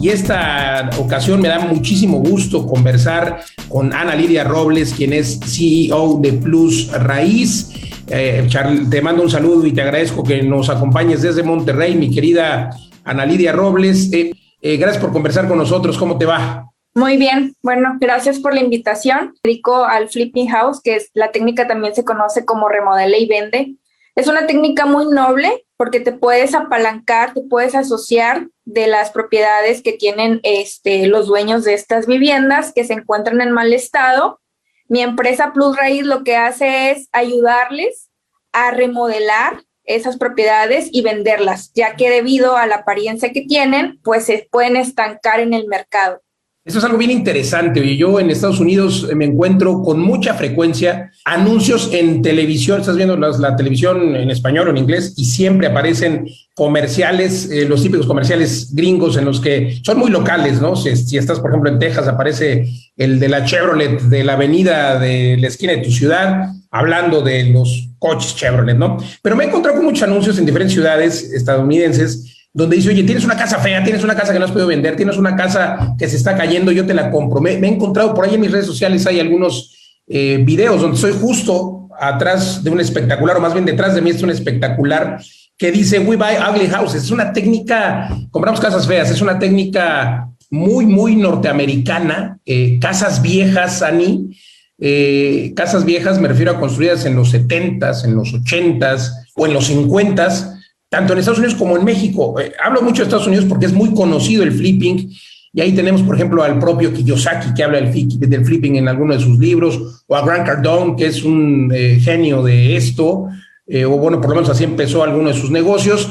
[0.00, 6.18] Y esta ocasión me da muchísimo gusto conversar con Ana Lidia Robles, quien es CEO
[6.20, 7.70] de Plus Raíz.
[8.06, 8.48] Eh,
[8.90, 12.70] te mando un saludo y te agradezco que nos acompañes desde Monterrey, mi querida
[13.04, 14.12] Ana Lidia Robles.
[14.12, 15.98] Eh, eh, gracias por conversar con nosotros.
[15.98, 16.70] ¿Cómo te va?
[16.98, 19.36] Muy bien, bueno, gracias por la invitación.
[19.44, 23.76] Dedico al flipping house, que es la técnica también se conoce como remodela y vende.
[24.16, 29.80] Es una técnica muy noble porque te puedes apalancar, te puedes asociar de las propiedades
[29.80, 34.40] que tienen este, los dueños de estas viviendas que se encuentran en mal estado.
[34.88, 38.10] Mi empresa Plus Raíz lo que hace es ayudarles
[38.52, 44.24] a remodelar esas propiedades y venderlas, ya que debido a la apariencia que tienen, pues
[44.24, 46.22] se pueden estancar en el mercado.
[46.68, 47.80] Eso es algo bien interesante.
[47.80, 52.78] Oye, yo en Estados Unidos me encuentro con mucha frecuencia anuncios en televisión.
[52.78, 57.82] Estás viendo la televisión en español o en inglés y siempre aparecen comerciales, eh, los
[57.82, 60.76] típicos comerciales gringos en los que son muy locales, ¿no?
[60.76, 65.38] Si, estás, por ejemplo, en Texas, aparece el de la Chevrolet de la avenida de
[65.38, 68.98] la esquina de tu ciudad, hablando de los coches Chevrolet, ¿no?
[69.22, 73.24] Pero me he encontrado con muchos anuncios en diferentes ciudades estadounidenses donde dice, oye, tienes
[73.24, 76.08] una casa fea, tienes una casa que no has podido vender, tienes una casa que
[76.08, 77.40] se está cayendo, yo te la compro.
[77.40, 79.74] Me, he encontrado por ahí en mis redes sociales, hay algunos
[80.06, 84.10] eh, videos donde soy justo atrás de un espectacular, o más bien detrás de mí
[84.10, 85.20] es un espectacular
[85.56, 87.04] que dice, we buy ugly houses.
[87.04, 93.82] Es una técnica, compramos casas feas, es una técnica muy, muy norteamericana, eh, casas viejas,
[93.82, 94.36] Ani,
[94.78, 99.52] eh, casas viejas, me refiero a construidas en los 70s, en los 80s o en
[99.52, 100.57] los 50s,
[100.88, 102.38] tanto en Estados Unidos como en México.
[102.40, 105.10] Eh, hablo mucho de Estados Unidos porque es muy conocido el flipping.
[105.52, 109.20] Y ahí tenemos, por ejemplo, al propio Kiyosaki, que habla del, flipping en alguno de
[109.20, 113.28] sus libros, o a Grant Cardone, que es un eh, genio de esto,
[113.66, 116.08] eh, o bueno, por lo menos así empezó alguno de sus negocios.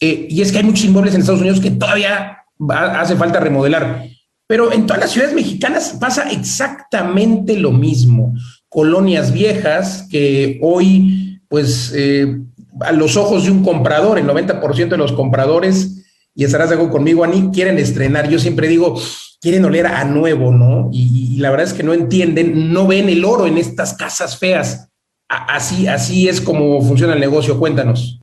[0.00, 2.38] y es que hay muchos inmuebles en Estados Unidos que todavía
[2.70, 4.04] hace falta remodelar.
[4.46, 8.32] Pero en todas las ciudades mexicanas pasa exactamente lo mismo.
[8.68, 11.92] Colonias viejas que hoy, pues,
[12.80, 16.04] a los ojos de un comprador, el 90% de los compradores,
[16.34, 18.28] y estarás de acuerdo conmigo, Ani, quieren estrenar.
[18.28, 19.00] Yo siempre digo,
[19.40, 20.88] quieren oler a nuevo, ¿no?
[20.92, 24.88] Y, la verdad es que no entienden, no ven el oro en estas casas feas.
[25.28, 27.58] así, así es como funciona el negocio.
[27.58, 28.20] Cuéntanos.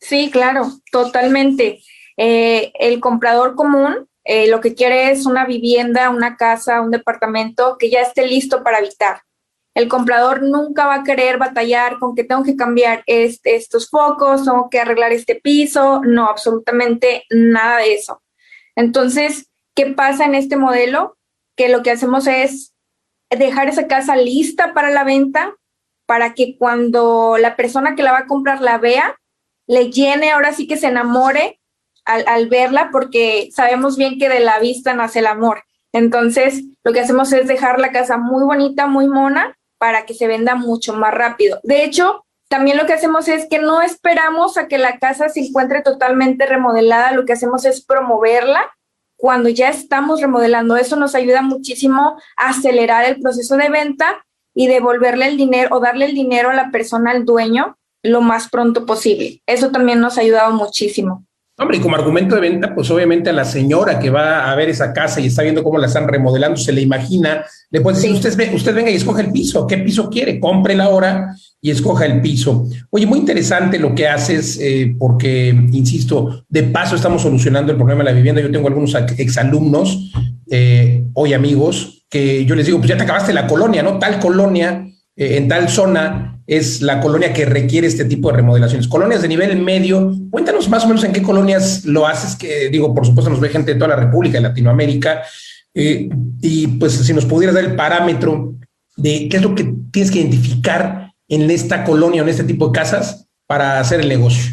[0.00, 1.80] Sí, claro, totalmente.
[2.16, 7.76] Eh, el comprador común eh, lo que quiere es una vivienda, una casa, un departamento
[7.78, 9.22] que ya esté listo para habitar.
[9.80, 14.68] El comprador nunca va a querer batallar con que tengo que cambiar estos focos, tengo
[14.68, 18.22] que arreglar este piso, no, absolutamente nada de eso.
[18.76, 21.16] Entonces, ¿qué pasa en este modelo?
[21.56, 22.74] Que lo que hacemos es
[23.30, 25.54] dejar esa casa lista para la venta,
[26.04, 29.16] para que cuando la persona que la va a comprar la vea,
[29.66, 31.58] le llene, ahora sí que se enamore
[32.04, 35.62] al, verla, porque sabemos bien que de la vista nace el amor.
[35.92, 40.26] Entonces, lo que hacemos es dejar la casa muy bonita, muy mona, para que se
[40.26, 41.58] venda mucho más rápido.
[41.62, 45.40] De hecho, también lo que hacemos es que no esperamos a que la casa se
[45.40, 48.70] encuentre totalmente remodelada, lo que hacemos es promoverla
[49.16, 50.76] cuando ya estamos remodelando.
[50.76, 55.80] Eso nos ayuda muchísimo a acelerar el proceso de venta y devolverle el dinero o
[55.80, 59.42] darle el dinero a la persona, al dueño, lo más pronto posible.
[59.46, 61.24] Eso también nos ha ayudado muchísimo.
[61.60, 64.70] Hombre, y como argumento de venta, pues obviamente a la señora que va a ver
[64.70, 68.12] esa casa y está viendo cómo la están remodelando, se le imagina, le puede decir,
[68.12, 70.40] usted, usted venga y escoge el piso, ¿qué piso quiere?
[70.40, 72.66] Cómprela ahora y escoja el piso.
[72.88, 78.04] Oye, muy interesante lo que haces, eh, porque, insisto, de paso estamos solucionando el problema
[78.04, 78.40] de la vivienda.
[78.40, 80.12] Yo tengo algunos exalumnos,
[80.50, 83.98] eh, hoy amigos, que yo les digo, pues ya te acabaste la colonia, ¿no?
[83.98, 88.88] Tal colonia, eh, en tal zona, es la colonia que requiere este tipo de remodelaciones.
[88.88, 92.92] Colonias de nivel medio, cuéntanos más o menos en qué colonias lo haces, que digo,
[92.92, 95.22] por supuesto nos ve gente de toda la República y Latinoamérica,
[95.72, 96.08] eh,
[96.42, 98.54] y pues si nos pudieras dar el parámetro
[98.96, 102.72] de qué es lo que tienes que identificar en esta colonia en este tipo de
[102.72, 104.50] casas para hacer el negocio.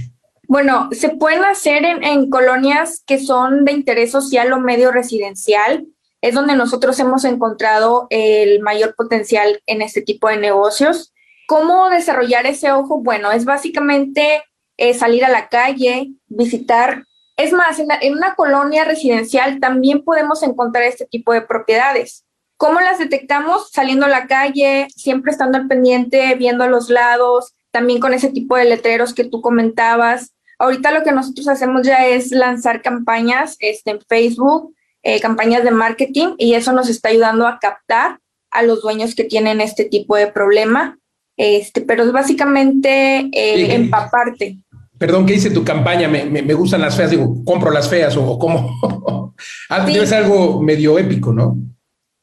[0.47, 5.87] Bueno, se pueden hacer en colonias que son de interés social o medio residencial,
[6.21, 11.11] es donde nosotros hemos encontrado el mayor potencial en este tipo de negocios.
[11.47, 13.01] ¿Cómo desarrollar ese ojo?
[13.01, 14.43] Bueno, es básicamente
[14.75, 17.05] eh, salir a la calle, visitar.
[17.37, 22.25] Es más, en, una colonia residencial también podemos encontrar este tipo de propiedades.
[22.57, 23.71] ¿Cómo las detectamos?
[23.71, 28.29] Saliendo a la calle, siempre estando al pendiente, viendo a los lados, también con ese
[28.29, 30.33] tipo de letreros que tú comentabas.
[30.59, 35.71] Ahorita lo que nosotros hacemos ya es lanzar campañas este, en Facebook, eh, campañas de
[35.71, 38.19] marketing, y eso nos está ayudando a captar
[38.51, 40.99] a los dueños que tienen este tipo de problema
[41.37, 44.57] este, pero es básicamente eh, empaparte.
[44.97, 46.07] Perdón, ¿qué dice tu campaña?
[46.07, 48.75] Me, me, gustan las feas, digo, compro las feas o cómo.
[49.69, 51.55] Ah, debe ser algo medio épico, ¿no?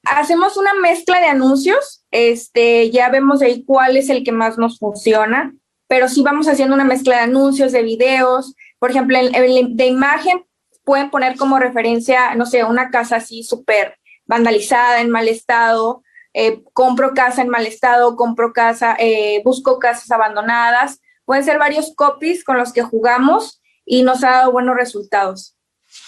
[0.03, 4.81] Hacemos una mezcla de anuncios, este, ya vemos ahí cuál es el que más nos
[4.81, 5.55] funciona,
[5.87, 10.45] pero sí vamos haciendo una mezcla de anuncios, de videos, por ejemplo, de imagen
[10.85, 13.97] pueden poner como referencia, no sé, una casa así súper
[14.27, 16.03] vandalizada, en mal estado,
[16.35, 21.01] eh, compro casa en mal estado, compro casa, eh, busco casas abandonadas.
[21.25, 25.57] Pueden ser varios copies con los que jugamos y nos ha dado buenos resultados.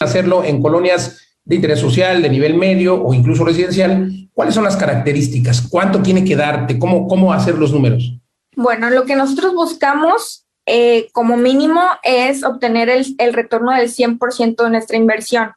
[0.00, 4.76] Hacerlo en colonias de interés social, de nivel medio o incluso residencial, ¿cuáles son las
[4.76, 5.62] características?
[5.62, 6.76] ¿Cuánto tiene que darte?
[6.76, 8.18] ¿Cómo, cómo hacer los números?
[8.56, 14.64] Bueno, lo que nosotros buscamos eh, como mínimo es obtener el, el retorno del 100%
[14.64, 15.52] de nuestra inversión.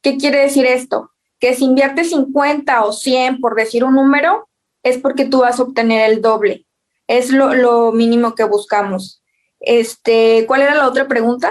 [0.00, 1.10] ¿Qué quiere decir esto?
[1.42, 4.48] Que si inviertes 50 o 100, por decir un número,
[4.84, 6.66] es porque tú vas a obtener el doble.
[7.08, 9.24] Es lo, lo mínimo que buscamos.
[9.58, 11.50] Este, ¿Cuál era la otra pregunta?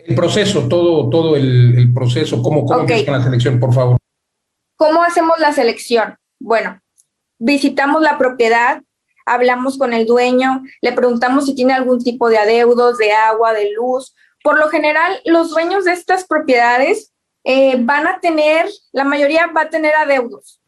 [0.00, 3.98] El proceso, todo, todo el, el proceso, ¿cómo, cómo la selección, por favor?
[4.74, 6.16] ¿Cómo hacemos la selección?
[6.40, 6.80] Bueno,
[7.38, 8.82] visitamos la propiedad,
[9.24, 13.70] hablamos con el dueño, le preguntamos si tiene algún tipo de adeudos de agua, de
[13.70, 14.16] luz.
[14.42, 17.12] Por lo general, los dueños de estas propiedades
[17.44, 20.60] eh, van a tener, la mayoría va a tener adeudos.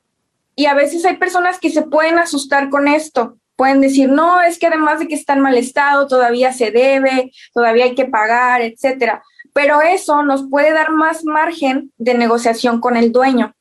[0.57, 3.37] Y a veces hay personas que se pueden asustar con esto.
[3.57, 7.31] Pueden decir, no, es que además de que está en mal estado, todavía se debe,
[7.53, 9.23] todavía hay que pagar, etcétera.
[9.53, 13.55] Pero eso nos puede dar más margen de negociación con el dueño.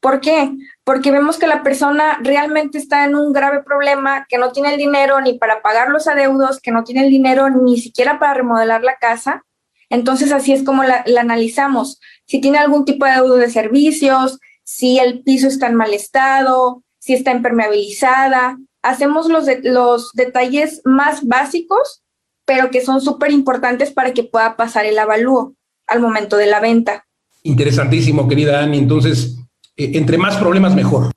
[0.00, 0.52] ¿Por qué?
[0.84, 4.78] Porque vemos que la persona realmente está en un grave problema, que no tiene el
[4.78, 8.82] dinero ni para pagar los adeudos, que no tiene el dinero ni siquiera para remodelar
[8.82, 9.44] la casa.
[9.90, 12.00] Entonces así es como la, la analizamos.
[12.26, 16.82] Si tiene algún tipo de adeudo de servicios, si el piso está en mal estado,
[16.98, 18.58] si está impermeabilizada.
[18.82, 22.02] Hacemos los, de- los detalles más básicos,
[22.44, 25.54] pero que son súper importantes para que pueda pasar el avalúo
[25.86, 27.06] al momento de la venta.
[27.42, 28.78] Interesantísimo, querida Ani.
[28.78, 29.36] Entonces,
[29.76, 31.12] eh, entre más problemas, mejor.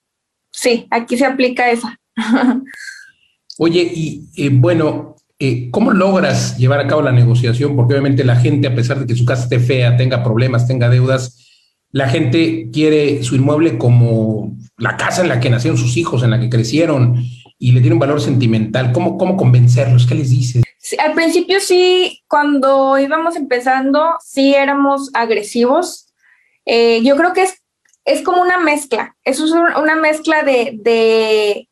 [0.52, 1.98] Sí, aquí se aplica esa.
[3.58, 7.76] Oye, y eh, bueno, eh, ¿cómo logras llevar a cabo la negociación?
[7.76, 10.88] Porque obviamente la gente, a pesar de que su casa esté fea, tenga problemas, tenga
[10.90, 11.38] deudas,
[11.92, 16.30] la gente quiere su inmueble como la casa en la que nacieron sus hijos, en
[16.30, 17.22] la que crecieron
[17.60, 18.92] y le tiene un valor sentimental.
[18.94, 20.06] ¿Cómo, cómo convencerlos?
[20.08, 20.64] ¿Qué les dices?
[21.00, 26.08] Al principio sí, cuando íbamos empezando, sí éramos agresivos.
[26.66, 27.56] Eh, yo creo que es,
[28.06, 31.70] es como una mezcla, es un- una mezcla de, de,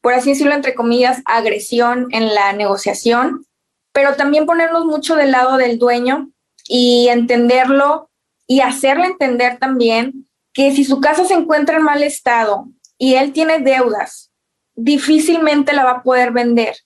[0.00, 3.44] por así decirlo, entre comillas, agresión en la negociación,
[3.92, 6.30] pero también ponernos mucho del lado del dueño
[6.68, 8.10] y entenderlo
[8.46, 13.32] y hacerle entender también que si su casa se encuentra en mal estado y él
[13.32, 14.30] tiene deudas,
[14.74, 16.76] difícilmente la va a poder vender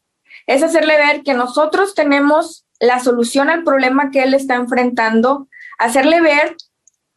[0.46, 5.48] es hacerle ver que nosotros tenemos la solución al problema que él está enfrentando,
[5.78, 6.56] hacerle ver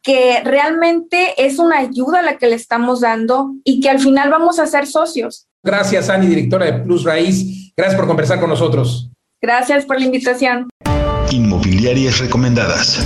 [0.02, 4.60] que realmente es una ayuda la que le estamos dando y que al final vamos
[4.60, 5.45] a ser socios.
[5.66, 7.72] Gracias, Ani, directora de Plus Raíz.
[7.76, 9.10] Gracias por conversar con nosotros.
[9.42, 10.68] Gracias por la invitación.
[11.32, 13.04] Inmobiliarias recomendadas.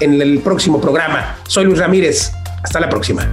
[0.00, 1.36] en el próximo programa.
[1.46, 2.32] Soy Luis Ramírez.
[2.62, 3.28] Hasta la próxima.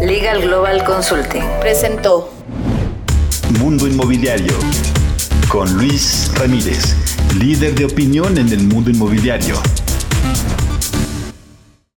[0.00, 1.44] Legal Global Consulting.
[1.60, 2.32] Presentó.
[3.58, 4.54] Mundo Inmobiliario
[5.52, 6.96] con Luis Ramírez,
[7.38, 9.54] líder de opinión en el mundo inmobiliario.